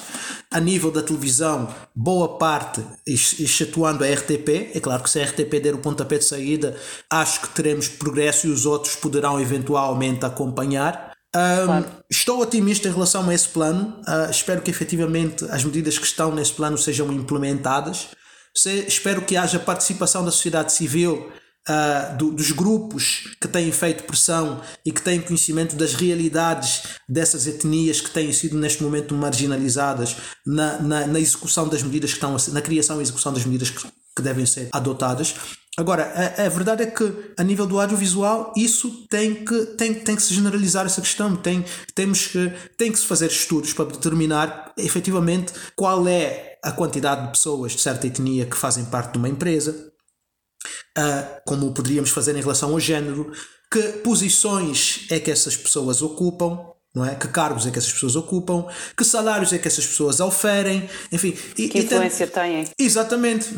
[0.50, 5.60] A nível da televisão, boa parte, excetuando a RTP, é claro que se a RTP
[5.62, 6.76] der o pontapé de saída,
[7.08, 11.10] acho que teremos progresso e os outros poderão eventualmente acompanhar.
[11.34, 11.86] Um, claro.
[12.10, 14.00] Estou otimista em relação a esse plano.
[14.00, 18.08] Uh, espero que efetivamente as medidas que estão nesse plano sejam implementadas.
[18.52, 21.30] Se, espero que haja participação da sociedade civil
[21.70, 27.46] uh, do, dos grupos que têm feito pressão e que têm conhecimento das realidades dessas
[27.46, 32.36] etnias que têm sido neste momento marginalizadas na, na, na execução das medidas que estão
[32.52, 35.34] na criação e execução das medidas que, que devem ser adotadas.
[35.76, 40.16] Agora, a, a, verdade é que a nível do audiovisual isso tem que, tem, tem
[40.16, 41.36] que se generalizar essa questão.
[41.36, 41.64] Tem,
[41.94, 47.30] temos que, tem que se fazer estudos para determinar efetivamente qual é a quantidade de
[47.30, 49.89] pessoas de certa etnia que fazem parte de uma empresa,
[51.44, 53.32] como poderíamos fazer em relação ao género,
[53.70, 56.58] que posições é que essas pessoas ocupam,
[56.92, 57.14] não é?
[57.14, 61.36] Que cargos é que essas pessoas ocupam, que salários é que essas pessoas oferem, enfim.
[61.56, 62.68] E, que influência têm.
[62.76, 63.48] Exatamente.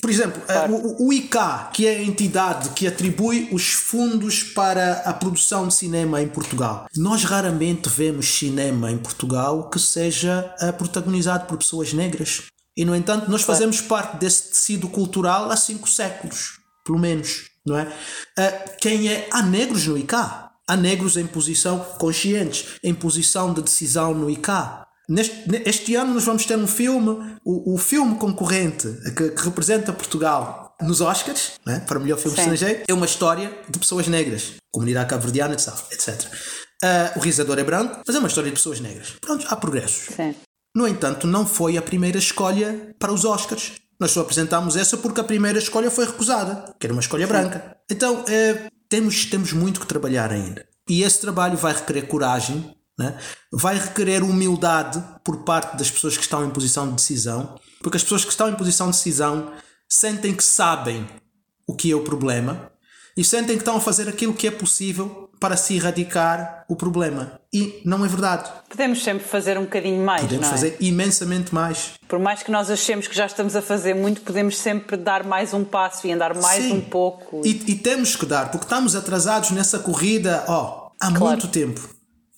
[0.00, 0.74] Por exemplo, claro.
[0.74, 5.74] o, o ICA, que é a entidade que atribui os fundos para a produção de
[5.74, 6.86] cinema em Portugal.
[6.96, 12.44] Nós raramente vemos cinema em Portugal que seja ah, protagonizado por pessoas negras.
[12.80, 16.60] E, no entanto, nós fazemos parte desse tecido cultural há cinco séculos
[16.90, 17.84] pelo menos, não é?
[17.84, 19.28] Uh, quem é.
[19.30, 20.50] Há negros no ICA.
[20.66, 24.86] Há negros em posição conscientes, em posição de decisão no ICA.
[25.08, 25.34] Neste,
[25.66, 30.76] este ano nós vamos ter um filme, o, o filme concorrente que, que, representa Portugal
[30.80, 32.42] nos Oscars, né, para o melhor filme Sim.
[32.42, 36.24] estrangeiro, é uma história de pessoas negras, comunidade cabo-verdiana, etc.
[36.82, 39.14] Uh, o realizador é branco, mas é uma história de pessoas negras.
[39.20, 40.14] Pronto, há progressos.
[40.14, 40.34] Sim.
[40.74, 43.72] No entanto, não foi a primeira escolha para os Oscars.
[43.98, 47.76] Nós só apresentámos essa porque a primeira escolha foi recusada, que era uma escolha branca.
[47.90, 50.66] Então, é, temos, temos muito que trabalhar ainda.
[50.88, 53.18] E esse trabalho vai requerer coragem, né?
[53.52, 58.02] vai requerer humildade por parte das pessoas que estão em posição de decisão, porque as
[58.02, 59.52] pessoas que estão em posição de decisão
[59.88, 61.06] sentem que sabem
[61.66, 62.70] o que é o problema
[63.16, 67.39] e sentem que estão a fazer aquilo que é possível para se erradicar o problema.
[67.52, 68.48] E não é verdade.
[68.68, 70.22] Podemos sempre fazer um bocadinho mais.
[70.22, 70.50] Podemos é?
[70.50, 71.92] fazer imensamente mais.
[72.06, 75.52] Por mais que nós achemos que já estamos a fazer muito, podemos sempre dar mais
[75.52, 76.74] um passo e andar mais Sim.
[76.74, 77.42] um pouco.
[77.44, 81.24] E, e, temos que dar, porque estamos atrasados nessa corrida ó, há claro.
[81.24, 81.88] muito tempo.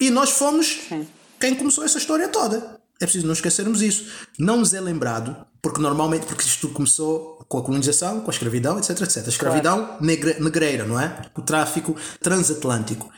[0.00, 1.06] E nós fomos Sim.
[1.38, 2.80] quem começou essa história toda.
[2.98, 4.10] É preciso não esquecermos isso.
[4.38, 8.78] Não nos é lembrado, porque normalmente, porque isto começou com a colonização, com a escravidão,
[8.78, 9.26] etc, etc.
[9.26, 10.04] A escravidão claro.
[10.40, 11.22] negreira, não é?
[11.36, 13.10] O tráfico transatlântico.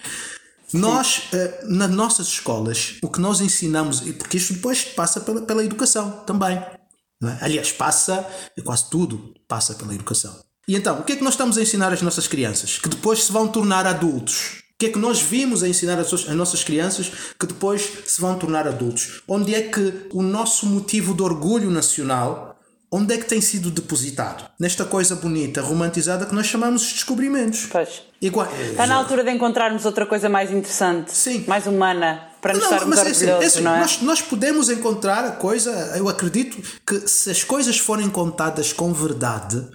[0.73, 5.65] Nós, eh, nas nossas escolas, o que nós ensinamos, porque isto depois passa pela, pela
[5.65, 6.57] educação também.
[6.57, 7.39] É?
[7.41, 8.27] Aliás, passa,
[8.65, 10.35] quase tudo passa pela educação.
[10.67, 12.79] E então, o que é que nós estamos a ensinar às nossas crianças?
[12.79, 14.63] Que depois se vão tornar adultos.
[14.75, 18.37] O que é que nós vimos a ensinar as nossas crianças que depois se vão
[18.37, 19.23] tornar adultos?
[19.29, 22.54] Onde é que o nosso motivo de orgulho nacional
[22.95, 24.45] onde é que tem sido depositado?
[24.59, 27.67] Nesta coisa bonita, romantizada que nós chamamos de descobrimentos.
[27.67, 28.03] Pois.
[28.23, 31.45] Igual, Está na altura de encontrarmos outra coisa mais interessante, Sim.
[31.49, 33.81] mais humana, para nos não, estarmos mas, é orgulhosos, é assim, não é?
[33.81, 38.93] Nós, nós podemos encontrar a coisa, eu acredito que se as coisas forem contadas com
[38.93, 39.67] verdade,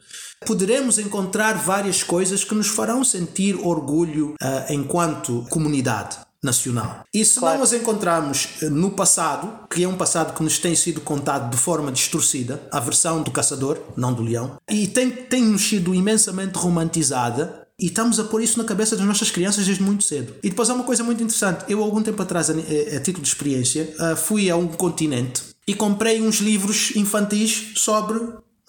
[0.46, 7.04] poderemos encontrar várias coisas que nos farão sentir orgulho uh, enquanto comunidade nacional.
[7.14, 7.58] E se claro.
[7.58, 11.50] não as encontramos eh, no passado, que é um passado que nos tem sido contado
[11.50, 16.58] de forma distorcida, a versão do caçador, não do leão, e tem, tem sido imensamente
[16.58, 20.36] romantizada, e estamos a pôr isso na cabeça das nossas crianças desde muito cedo.
[20.44, 21.64] E depois há uma coisa muito interessante.
[21.70, 25.74] Eu, algum tempo atrás, a, a título de experiência, uh, fui a um continente e
[25.74, 28.20] comprei uns livros infantis sobre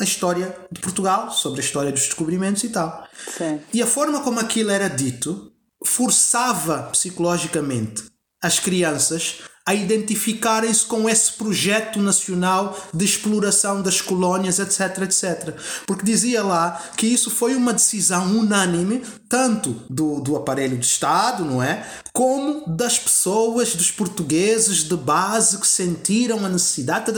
[0.00, 3.04] a história de Portugal, sobre a história dos descobrimentos e tal.
[3.36, 3.60] Sim.
[3.72, 5.49] E a forma como aquilo era dito
[5.84, 8.04] forçava psicologicamente
[8.42, 15.54] as crianças a identificarem-se com esse projeto nacional de exploração das colónias, etc, etc.
[15.86, 21.44] Porque dizia lá que isso foi uma decisão unânime, tanto do, do aparelho de Estado,
[21.44, 21.86] não é?
[22.12, 27.12] Como das pessoas, dos portugueses de base que sentiram a necessidade.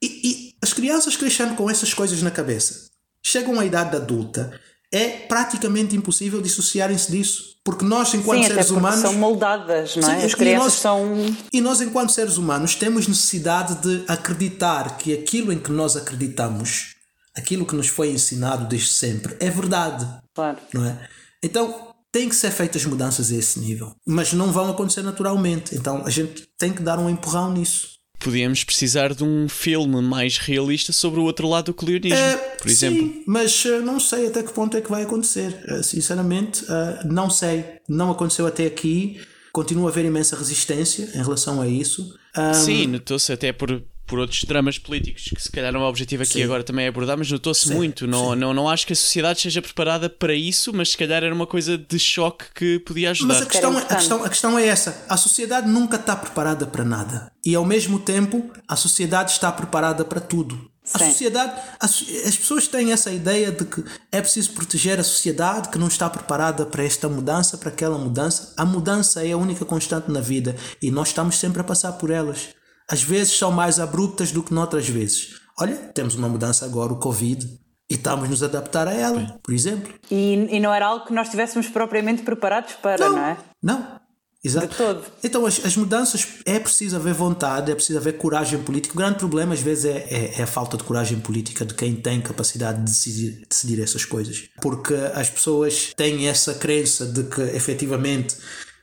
[0.00, 2.92] E, e as crianças crescendo com essas coisas na cabeça
[3.22, 4.52] chegam à idade adulta
[4.92, 7.52] é praticamente impossível dissociarem-se disso.
[7.64, 9.00] Porque nós, enquanto Sim, seres humanos.
[9.00, 10.20] São moldadas, não é?
[10.20, 11.36] Sim, As crianças nós, são.
[11.52, 16.96] E nós, enquanto seres humanos, temos necessidade de acreditar que aquilo em que nós acreditamos,
[17.36, 20.06] aquilo que nos foi ensinado desde sempre, é verdade.
[20.34, 20.58] Claro.
[20.74, 21.08] Não é?
[21.42, 23.94] Então, tem que ser feitas mudanças a esse nível.
[24.04, 25.74] Mas não vão acontecer naturalmente.
[25.74, 27.91] Então, a gente tem que dar um empurrão nisso
[28.22, 32.68] podíamos precisar de um filme mais realista sobre o outro lado do colonialismo, é, por
[32.68, 33.00] exemplo.
[33.00, 35.64] Sim, mas uh, não sei até que ponto é que vai acontecer.
[35.68, 36.64] Uh, sinceramente,
[37.04, 37.64] não sei.
[37.88, 39.20] Não aconteceu até aqui.
[39.52, 42.14] Continua a haver imensa resistência em relação a isso.
[42.36, 45.88] Um, sim, notou-se até por, por outros dramas políticos que se calhar não é o
[45.88, 46.42] objetivo aqui sim.
[46.42, 48.06] agora também é abordar, mas notou-se muito.
[48.06, 51.34] Não, não, não acho que a sociedade esteja preparada para isso, mas se calhar era
[51.34, 53.34] uma coisa de choque que podia ajudar.
[53.34, 56.66] Mas a questão, é, a questão, a questão é essa: a sociedade nunca está preparada
[56.66, 57.32] para nada.
[57.44, 60.70] E ao mesmo tempo, a sociedade está preparada para tudo.
[60.92, 61.10] A Sim.
[61.10, 65.78] sociedade, as, as pessoas têm essa ideia de que é preciso proteger a sociedade que
[65.78, 68.52] não está preparada para esta mudança, para aquela mudança.
[68.56, 72.10] A mudança é a única constante na vida e nós estamos sempre a passar por
[72.10, 72.48] elas
[72.90, 75.40] às vezes são mais abruptas do que noutras vezes.
[75.58, 77.46] Olha, temos uma mudança agora, o Covid,
[77.90, 79.92] e estamos nos adaptar a ela, por exemplo.
[80.10, 83.36] E, e não era algo que nós estivéssemos propriamente preparados para, não, não é?
[83.62, 84.02] Não.
[84.44, 84.66] Exato.
[84.66, 85.04] De todo.
[85.22, 88.94] Então, as, as mudanças é preciso haver vontade, é preciso haver coragem política.
[88.94, 91.94] O grande problema, às vezes, é, é, é, a falta de coragem política de quem
[91.94, 94.48] tem capacidade de decidir, decidir essas coisas.
[94.60, 98.36] Porque as pessoas têm essa crença de que, efetivamente,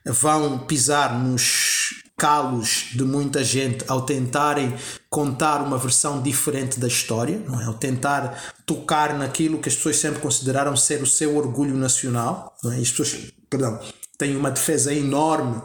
[0.06, 1.90] vão pisar nos
[2.20, 4.76] calos de muita gente ao tentarem
[5.10, 7.64] contar uma versão diferente da história, não é?
[7.64, 12.54] ao tentar tocar naquilo que as pessoas sempre consideraram ser o seu orgulho nacional.
[12.62, 12.76] Não é?
[12.76, 13.80] As pessoas, perdão,
[14.18, 15.62] têm uma defesa enorme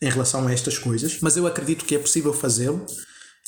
[0.00, 2.86] em relação a estas coisas, mas eu acredito que é possível fazê-lo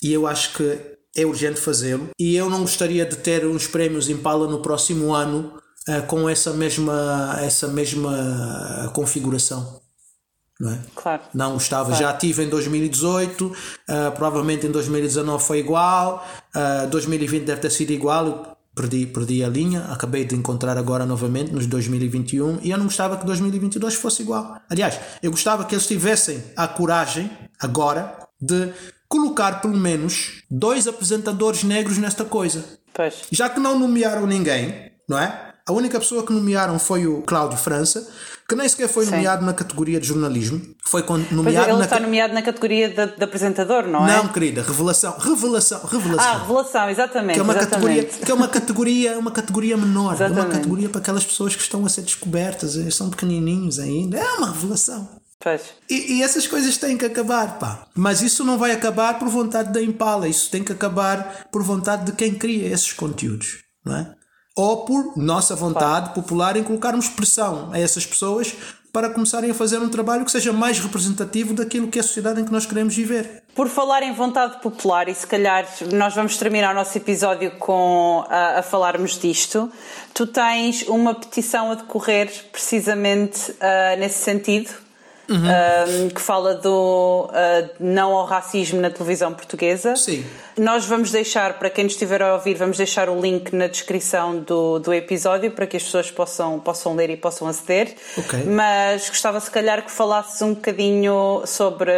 [0.03, 0.79] e eu acho que
[1.17, 2.11] é urgente fazê-lo.
[2.19, 5.53] E eu não gostaria de ter uns prémios Impala no próximo ano
[5.89, 9.81] uh, com essa mesma, essa mesma configuração
[10.59, 10.79] não é?
[10.95, 11.23] Claro.
[11.33, 11.91] Não gostava.
[11.91, 12.03] Claro.
[12.03, 13.53] Já tive em 2018, uh,
[14.15, 18.55] provavelmente em 2019 foi igual, uh, ah, 2020 deve ter sido igual.
[18.75, 23.17] Perdi, perdi a linha, acabei de encontrar agora novamente nos 2021 e eu não gostava
[23.17, 24.57] que 2022 fosse igual.
[24.71, 27.29] Aliás, eu gostava que eles tivessem a coragem
[27.59, 28.73] agora de
[29.09, 32.65] colocar pelo menos dois apresentadores negros nesta coisa.
[32.95, 33.23] Pois.
[33.33, 35.55] Já que não nomearam ninguém, não é?
[35.67, 38.09] A única pessoa que nomearam foi o Cláudio França,
[38.49, 39.11] que nem sequer foi Sim.
[39.11, 40.59] nomeado na categoria de jornalismo.
[40.83, 44.17] Foi nomeado pois ele na está nomeado na categoria de, de, apresentador, não é?
[44.17, 46.33] Não, querida, revelação, revelação, revelação.
[46.33, 47.35] Ah, revelação, exatamente.
[47.35, 48.07] Que é uma exatamente.
[48.07, 50.47] categoria, que é uma categoria, uma categoria menor, exatamente.
[50.47, 54.19] uma categoria para aquelas pessoas que estão a ser descobertas, eles são pequenininhos ainda.
[54.19, 55.07] É uma revelação.
[55.89, 57.87] E, e, essas coisas têm que acabar, pá.
[57.95, 62.07] Mas isso não vai acabar por vontade da Impala, isso tem que acabar por vontade
[62.07, 64.18] de quem cria esses conteúdos, não é?
[64.59, 68.57] Ou por nossa vontade popular em colocarmos pressão a essas pessoas
[68.93, 72.41] para começarem a fazer um trabalho que seja mais representativo daquilo que é a sociedade
[72.41, 73.45] em que nós queremos viver.
[73.55, 78.25] Por falar em vontade popular, e se calhar nós vamos terminar o nosso episódio com
[78.29, 79.71] a, a falarmos disto,
[80.13, 84.88] tu tens uma petição a decorrer precisamente uh, nesse sentido.
[85.29, 86.09] Uhum.
[86.09, 89.95] que fala do uh, não ao racismo na televisão portuguesa.
[89.97, 90.25] Sim.
[90.57, 94.39] Nós vamos deixar, para quem nos estiver a ouvir, vamos deixar o link na descrição
[94.39, 97.95] do, do episódio para que as pessoas possam, possam ler e possam aceder.
[98.17, 98.45] Ok.
[98.45, 101.93] Mas gostava se calhar que falasses um bocadinho sobre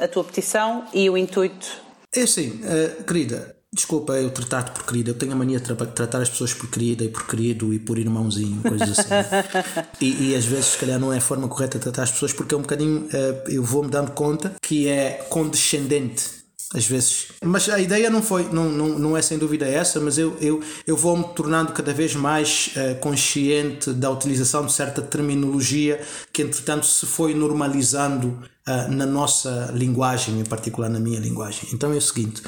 [0.00, 1.84] a tua petição e o intuito.
[2.14, 5.86] É assim, uh, querida, Desculpa eu tratar-te por querida, eu tenho a mania de tra
[5.86, 9.10] tratar as pessoas por querida e por querido e por irmãozinho, coisas assim.
[10.00, 12.32] e, e, às vezes, se calhar, não é a forma correta de tratar as pessoas
[12.32, 16.36] porque é um bocadinho, uh, eu vou-me dando conta que é condescendente
[16.74, 17.28] às vezes.
[17.44, 20.62] Mas a ideia não foi, não, não, não é sem dúvida essa, mas eu, eu,
[20.86, 26.00] eu vou-me tornando cada vez mais uh, consciente da utilização de certa terminologia
[26.32, 31.68] que, entretanto, se foi normalizando uh, na nossa linguagem, em particular na minha linguagem.
[31.74, 32.42] Então é o seguinte.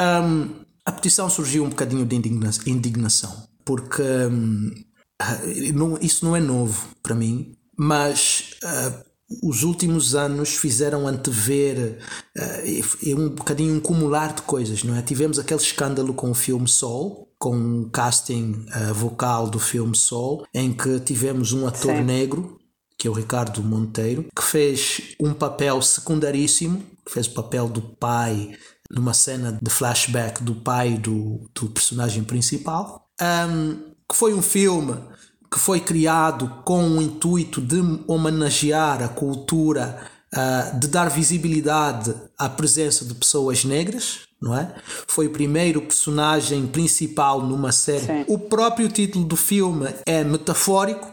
[0.00, 4.70] Um, a petição surgiu um bocadinho de indigna indignação, porque um,
[5.74, 9.08] não, isso não é novo para mim, mas uh,
[9.42, 11.98] os últimos anos fizeram antever
[12.36, 15.02] uh, um bocadinho um cumular de coisas, não é?
[15.02, 20.46] Tivemos aquele escândalo com o filme Soul, com um casting uh, vocal do filme Soul,
[20.54, 22.04] em que tivemos um ator Sim.
[22.04, 22.58] negro,
[22.96, 27.80] que é o Ricardo Monteiro, que fez um papel secundaríssimo, que fez o papel do
[27.80, 28.56] pai
[28.90, 34.96] numa cena de flashback do pai do, do personagem principal, um, que foi um filme
[35.50, 39.98] que foi criado com o intuito de homenagear a cultura,
[40.34, 44.74] uh, de dar visibilidade à presença de pessoas negras, não é?
[45.06, 48.06] Foi o primeiro personagem principal numa série.
[48.06, 48.24] Sim.
[48.28, 51.08] O próprio título do filme é metafórico,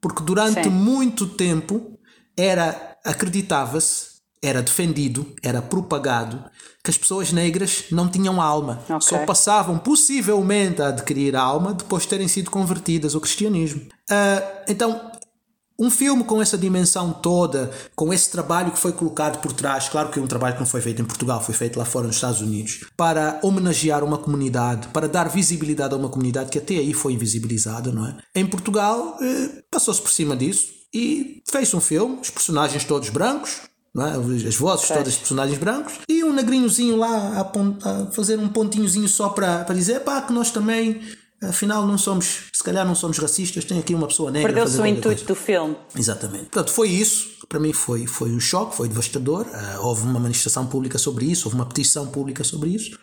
[0.00, 0.70] porque durante Sim.
[0.70, 1.98] muito tempo
[2.36, 4.07] era acreditava-se
[4.42, 6.44] era defendido, era propagado
[6.82, 8.80] que as pessoas negras não tinham alma.
[8.84, 9.00] Okay.
[9.00, 13.82] Só passavam possivelmente a adquirir alma depois de terem sido convertidas ao cristianismo.
[14.10, 15.10] Uh, então,
[15.80, 20.08] um filme com essa dimensão toda, com esse trabalho que foi colocado por trás, claro
[20.08, 22.16] que é um trabalho que não foi feito em Portugal, foi feito lá fora nos
[22.16, 26.92] Estados Unidos, para homenagear uma comunidade, para dar visibilidade a uma comunidade que até aí
[26.92, 28.16] foi invisibilizada, não é?
[28.34, 33.60] Em Portugal, eh, passou-se por cima disso e fez um filme, os personagens todos brancos,
[34.06, 34.46] é?
[34.46, 39.08] as vozes todas de personagens brancos, e um negrinhozinho lá a, a fazer um pontinhozinho
[39.08, 41.00] só para, para dizer pá, que nós também,
[41.42, 44.52] afinal, não somos, se calhar não somos racistas, tem aqui uma pessoa negra.
[44.52, 45.76] Perdeu-se o intuito do filme.
[45.96, 46.44] Exatamente.
[46.44, 47.38] Portanto, foi isso.
[47.48, 49.46] Para mim foi, foi um choque, foi devastador.
[49.46, 52.98] Uh, houve uma manifestação pública sobre isso, houve uma petição pública sobre isso.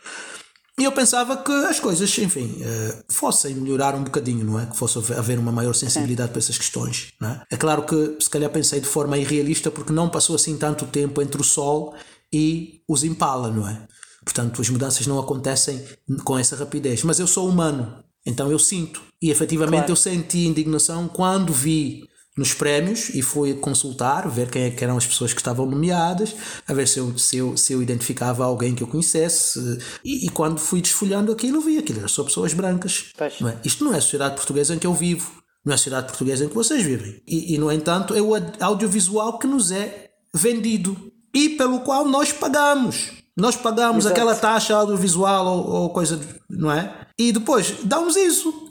[0.77, 4.65] E eu pensava que as coisas, enfim, uh, fossem melhorar um bocadinho, não é?
[4.65, 7.43] Que fosse haver uma maior sensibilidade para essas questões, não é?
[7.49, 11.21] É claro que se calhar pensei de forma irrealista porque não passou assim tanto tempo
[11.21, 11.95] entre o Sol
[12.31, 13.87] e os Impala, não é?
[14.25, 15.81] Portanto, as mudanças não acontecem
[16.25, 17.03] com essa rapidez.
[17.03, 19.01] Mas eu sou humano, então eu sinto.
[19.21, 19.91] E efetivamente claro.
[19.93, 22.03] eu senti indignação quando vi
[22.37, 26.35] nos prémios e fui consultar, ver quem é que eram as pessoas que estavam nomeadas,
[26.67, 29.79] a ver se eu, se eu, se eu identificava alguém que eu conhecesse.
[30.03, 33.05] E, e quando fui desfolhando aquilo, vi aquilo, são pessoas brancas.
[33.39, 33.57] Não é?
[33.63, 35.31] Isto não é a sociedade portuguesa em que eu vivo,
[35.63, 37.21] não é a sociedade portuguesa em que vocês vivem.
[37.25, 42.33] E, e no entanto, é o audiovisual que nos é vendido e pelo qual nós
[42.33, 43.11] pagamos.
[43.37, 44.13] Nós pagamos Exato.
[44.13, 46.19] aquela taxa audiovisual ou, ou coisa,
[46.49, 47.05] não é?
[47.17, 48.53] E depois damos isso.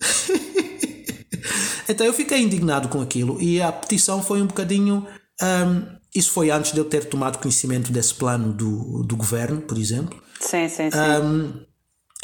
[1.88, 5.06] Então eu fiquei indignado com aquilo e a petição foi um bocadinho.
[5.42, 9.76] Um, isso foi antes de eu ter tomado conhecimento desse plano do, do governo, por
[9.76, 10.22] exemplo.
[10.40, 10.98] Sim, sim, sim.
[10.98, 11.64] Um,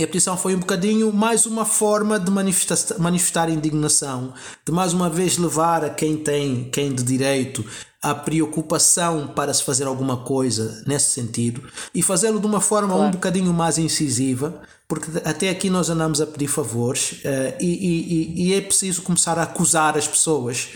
[0.01, 4.33] e a petição foi um bocadinho mais uma forma de manifestar, manifestar indignação,
[4.65, 7.63] de mais uma vez levar a quem tem, quem de direito,
[8.03, 11.63] a preocupação para se fazer alguma coisa nesse sentido
[11.95, 13.09] e fazê-lo de uma forma claro.
[13.09, 18.49] um bocadinho mais incisiva, porque até aqui nós andamos a pedir favores uh, e, e,
[18.49, 20.67] e é preciso começar a acusar as pessoas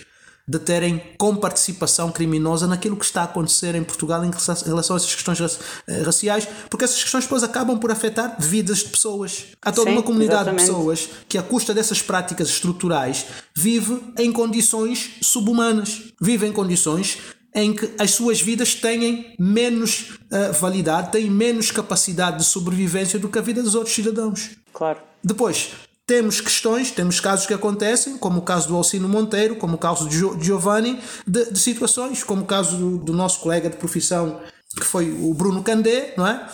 [0.47, 4.31] de terem comparticipação criminosa naquilo que está a acontecer em Portugal em
[4.67, 5.59] relação a essas questões
[5.89, 9.47] eh, raciais, porque essas questões depois acabam por afetar vidas de pessoas.
[9.63, 10.67] Há toda Sim, uma comunidade exatamente.
[10.67, 13.25] de pessoas que, à custa dessas práticas estruturais,
[13.57, 17.17] vive em condições subhumanas, vive em condições
[17.55, 23.29] em que as suas vidas têm menos uh, validade, têm menos capacidade de sobrevivência do
[23.29, 24.51] que a vida dos outros cidadãos.
[24.73, 24.99] Claro.
[25.23, 25.71] Depois,
[26.07, 30.09] temos questões, temos casos que acontecem, como o caso do Alcino Monteiro, como o caso
[30.09, 34.41] de Giovanni, de, de situações, como o caso do, do, nosso colega de profissão,
[34.77, 36.47] que foi o Bruno Candé, não é?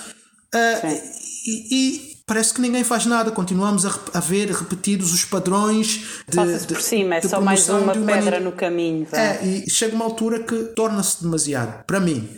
[0.55, 1.01] Uh,
[1.47, 6.37] e, e, parece que ninguém faz nada, continuamos a, a ver repetidos os padrões de.
[6.37, 9.05] Passa-se por cima, é só mais uma pedra no caminho.
[9.11, 12.29] É, e chega uma altura que torna-se demasiado, para mim.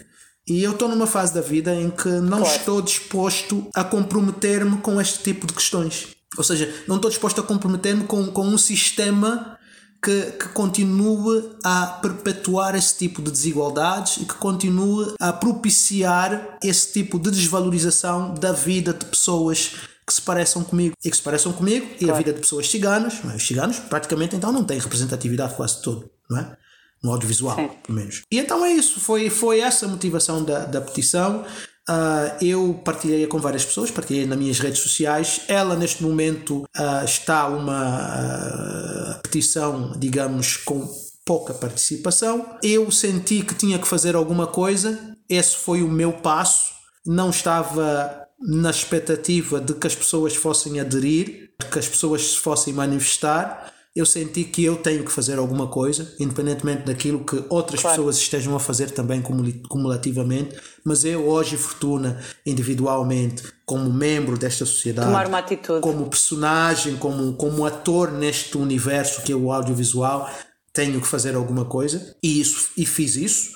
[0.48, 2.56] E eu estou numa fase da vida em que não claro.
[2.56, 6.08] estou disposto a comprometer-me com este tipo de questões.
[6.38, 9.58] Ou seja, não estou disposto a comprometer-me com, com um sistema
[10.02, 16.92] que, que continue a perpetuar esse tipo de desigualdades e que continue a propiciar esse
[16.92, 21.52] tipo de desvalorização da vida de pessoas que se pareçam comigo e que se pareçam
[21.52, 22.14] comigo e claro.
[22.14, 23.20] a vida de pessoas ciganas.
[23.22, 26.56] Mas os ciganos praticamente então não têm representatividade quase todo, não é?
[27.02, 27.70] No audiovisual, Sim.
[27.84, 28.22] pelo menos.
[28.30, 31.44] E então é isso, foi, foi essa a motivação da, da petição.
[31.88, 35.40] Uh, eu partilhei com várias pessoas, partilhei nas minhas redes sociais.
[35.48, 40.88] Ela, neste momento, uh, está uma uh, petição, digamos, com
[41.24, 42.58] pouca participação.
[42.62, 46.72] Eu senti que tinha que fazer alguma coisa, esse foi o meu passo.
[47.04, 52.72] Não estava na expectativa de que as pessoas fossem aderir, que as pessoas se fossem
[52.72, 57.96] manifestar eu senti que eu tenho que fazer alguma coisa, independentemente daquilo que outras claro.
[57.96, 59.22] pessoas estejam a fazer também
[59.68, 65.82] cumulativamente, mas eu hoje, Fortuna, individualmente, como membro desta sociedade, Tomar uma atitude.
[65.82, 70.28] como personagem, como, como ator neste universo que é o audiovisual,
[70.72, 73.50] tenho que fazer alguma coisa e, isso, e fiz isso.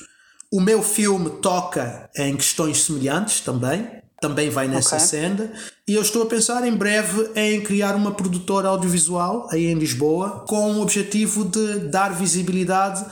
[0.52, 5.06] O meu filme toca em questões semelhantes também, também vai nessa okay.
[5.06, 5.52] senda.
[5.86, 10.44] E eu estou a pensar em breve em criar uma produtora audiovisual aí em Lisboa
[10.48, 13.04] com o objetivo de dar visibilidade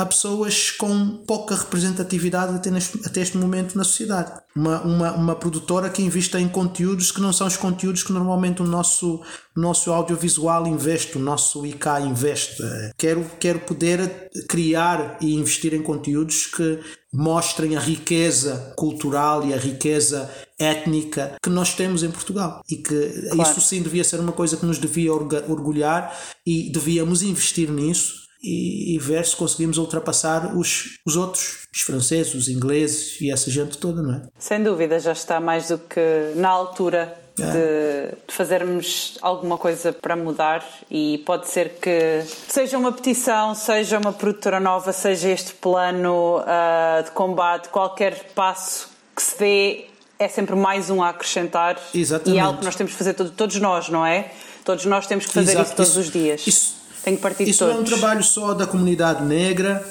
[0.00, 4.32] a pessoas com pouca representatividade até, neste, até este momento na sociedade.
[4.56, 8.62] Uma, uma, uma produtora que invista em conteúdos que não são os conteúdos que normalmente
[8.62, 9.20] o nosso,
[9.54, 12.62] nosso audiovisual investe, o nosso IK investe.
[12.96, 16.80] Quero, quero poder criar e investir em conteúdos que
[17.12, 23.28] mostrem a riqueza cultural e a riqueza étnica que nós temos em Portugal e que
[23.30, 23.50] claro.
[23.50, 28.94] isso sim devia ser uma coisa que nos devia orgulhar e devíamos investir nisso e,
[28.94, 33.76] e, ver se conseguimos ultrapassar os, os outros, os franceses, os ingleses e essa gente
[33.76, 34.22] toda, não é?
[34.38, 36.00] Sem dúvida, já está mais do que
[36.36, 37.42] na altura é.
[37.42, 43.98] de, de, fazermos alguma coisa para mudar e pode ser que seja uma petição, seja
[43.98, 49.84] uma produtora nova, seja este plano uh, de combate, qualquer passo que se dê
[50.18, 52.36] é sempre mais um a acrescentar Exatamente.
[52.36, 54.30] e é algo que nós temos que fazer todos nós, não é?
[54.64, 55.68] Todos nós temos que fazer Exato.
[55.68, 56.46] isso todos isso, os dias.
[56.46, 57.76] Isso, tem que partir de Isso todos.
[57.76, 59.84] é um trabalho só da comunidade negra,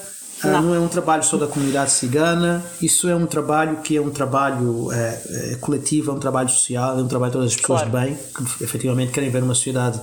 [0.43, 0.61] ah, não.
[0.61, 0.75] não.
[0.75, 4.91] é um trabalho só da comunidade cigana, isso é um trabalho que é um trabalho
[4.91, 8.07] é, é, coletivo, é um trabalho social, é um trabalho de todas as pessoas claro.
[8.07, 8.19] de bem,
[8.57, 9.99] que efetivamente querem ver uma sociedade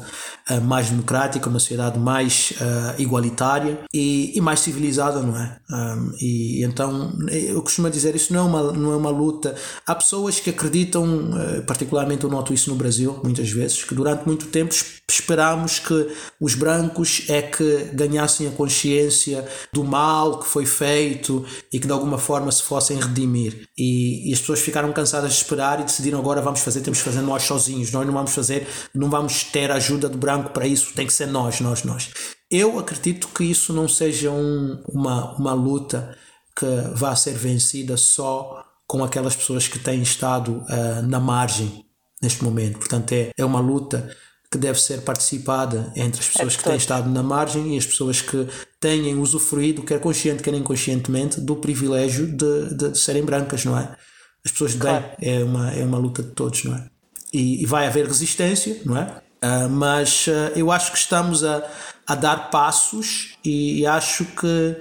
[0.51, 5.57] uh, mais democrática, uma sociedade mais uh, igualitária e, e, mais civilizada, não é?
[5.71, 9.55] Um, e então eu costumo dizer isso não é uma, não é uma luta.
[9.87, 14.27] Há pessoas que acreditam, uh, particularmente eu noto isso no Brasil, muitas vezes, que durante
[14.27, 14.75] muito tempo
[15.09, 16.09] esperámos que
[16.41, 21.93] os brancos é que ganhassem a consciência do mal que foi feito e que de
[21.93, 23.69] alguma forma se fossem redimir.
[23.79, 27.05] E, e, as pessoas ficaram cansadas de esperar e decidiram agora vamos fazer, temos que
[27.05, 30.67] fazer nós sozinhos, nós não vamos fazer, não vamos ter a ajuda do branco para
[30.67, 32.11] isso, tem que ser nós, nós, nós.
[32.51, 36.17] Eu acredito que isso não seja um, uma, uma luta
[36.57, 41.85] que vá ser vencida só com aquelas pessoas que têm estado uh, na margem
[42.23, 42.79] neste momento.
[42.79, 44.09] Portanto, é, é uma luta
[44.51, 47.85] que deve ser participada entre as pessoas é que têm estado na margem e as
[47.85, 48.47] pessoas que
[48.81, 53.97] têm usufruído, quer consciente, quer inconscientemente, do privilégio de, de, de serem brancas, não é?
[54.45, 55.05] As pessoas de claro.
[55.19, 56.89] bem, é uma, é uma luta de todos, não é?
[57.33, 59.21] E, e vai haver resistência, não é?
[59.43, 61.63] Uh, mas uh, eu acho que estamos a,
[62.07, 64.77] a dar passos e, e acho que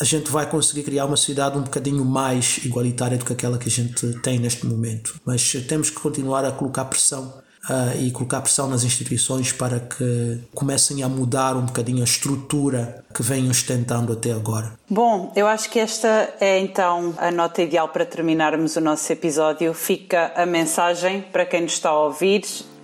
[0.00, 3.68] a gente vai conseguir criar uma sociedade um bocadinho mais igualitária do que aquela que
[3.68, 5.20] a gente tem neste momento.
[5.26, 10.40] Mas temos que continuar a colocar pressão uh, e colocar pressão nas instituições para que
[10.54, 14.72] comecem a mudar um bocadinho a estrutura que vêm ostentando até agora.
[14.88, 19.74] Bom, eu acho que esta é então a nota ideal para terminarmos o nosso episódio.
[19.74, 22.42] Fica a mensagem para quem nos está a ouvir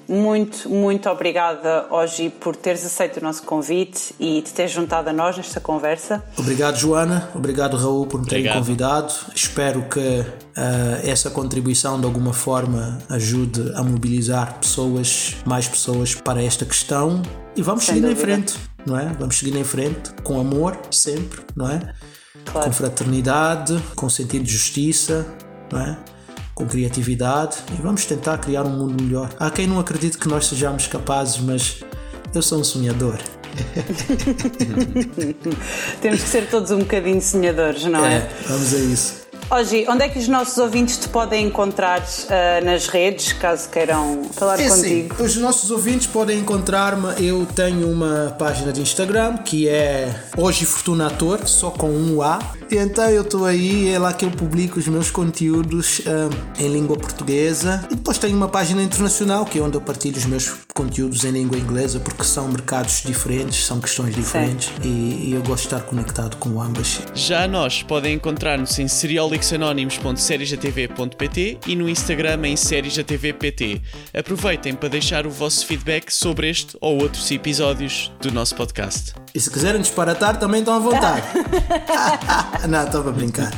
[0.09, 5.13] muito, muito obrigada, Oji, por teres aceito o nosso convite e te teres juntado a
[5.13, 6.25] nós nesta conversa.
[6.39, 7.29] Obrigado, Joana.
[7.35, 9.13] Obrigado, Raul, por me terem convidado.
[9.35, 10.25] Espero que uh,
[11.05, 17.23] essa contribuição, de alguma forma, ajude a mobilizar pessoas, mais pessoas, para esta questão.
[17.57, 18.21] E vamos Sem seguir dúvida.
[18.21, 19.07] em frente, não é?
[19.19, 21.95] Vamos seguir em frente, com amor, sempre, não é?
[22.45, 22.67] Claro.
[22.67, 25.27] Com fraternidade, com sentido de justiça,
[25.73, 25.99] não é?
[26.57, 29.29] Com criatividade e vamos tentar criar um mundo melhor.
[29.39, 31.85] Há quem não acredite que nós sejamos capazes, mas
[32.35, 33.19] eu sou um sonhador.
[36.01, 38.17] Temos que ser todos um bocadinho sonhadores, não é?
[38.17, 39.27] É, vamos a isso.
[39.49, 44.25] Hoje, onde é que os nossos ouvintes te podem encontrar uh, nas redes, caso queiram
[44.33, 45.15] falar é contigo?
[45.15, 47.25] Sim, os nossos ouvintes podem encontrar-me.
[47.25, 52.41] Eu tenho uma página de Instagram que é Hoje Fortuna Ator, só com um A.
[52.71, 56.69] E então eu estou aí, é lá que eu publico os meus conteúdos uh, em
[56.69, 57.87] língua portuguesa.
[57.91, 61.31] E depois tenho uma página internacional, que é onde eu partilho os meus conteúdos em
[61.31, 65.87] língua inglesa, porque são mercados diferentes, são questões diferentes e, e, eu gosto de estar
[65.87, 67.01] conectado com ambas.
[67.14, 73.81] Já nós podem encontrar-nos em serialixanónimos.seriesatv.pt e no Instagram em seriesatv.pt.
[74.12, 79.15] Aproveitem para deixar o vosso feedback sobre este ou outros episódios do nosso podcast.
[79.35, 81.23] E se quiserem disparatar, também estão à vontade.
[82.69, 83.53] Não, estou a brincar.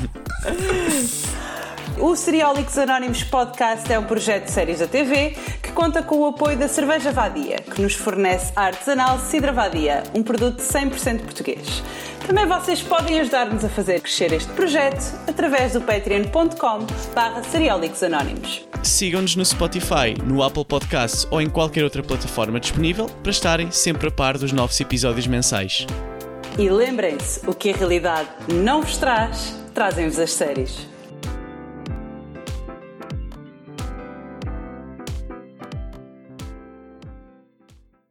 [2.01, 6.27] O Cereólicos Anónimos Podcast é um projeto de séries da TV que conta com o
[6.27, 11.83] apoio da Cerveja Vadia, que nos fornece a artesanal Cidra Vadia, um produto 100% português.
[12.25, 17.43] Também vocês podem ajudar-nos a fazer crescer este projeto através do patreon.com barra
[18.07, 18.69] Anónimos.
[18.83, 24.09] Sigam-nos no Spotify, no Apple Podcasts ou em qualquer outra plataforma disponível para estarem sempre
[24.09, 25.87] a par dos novos episódios mensais.
[26.59, 30.89] E lembrem-se, o que a realidade não vos traz, trazem-vos as séries.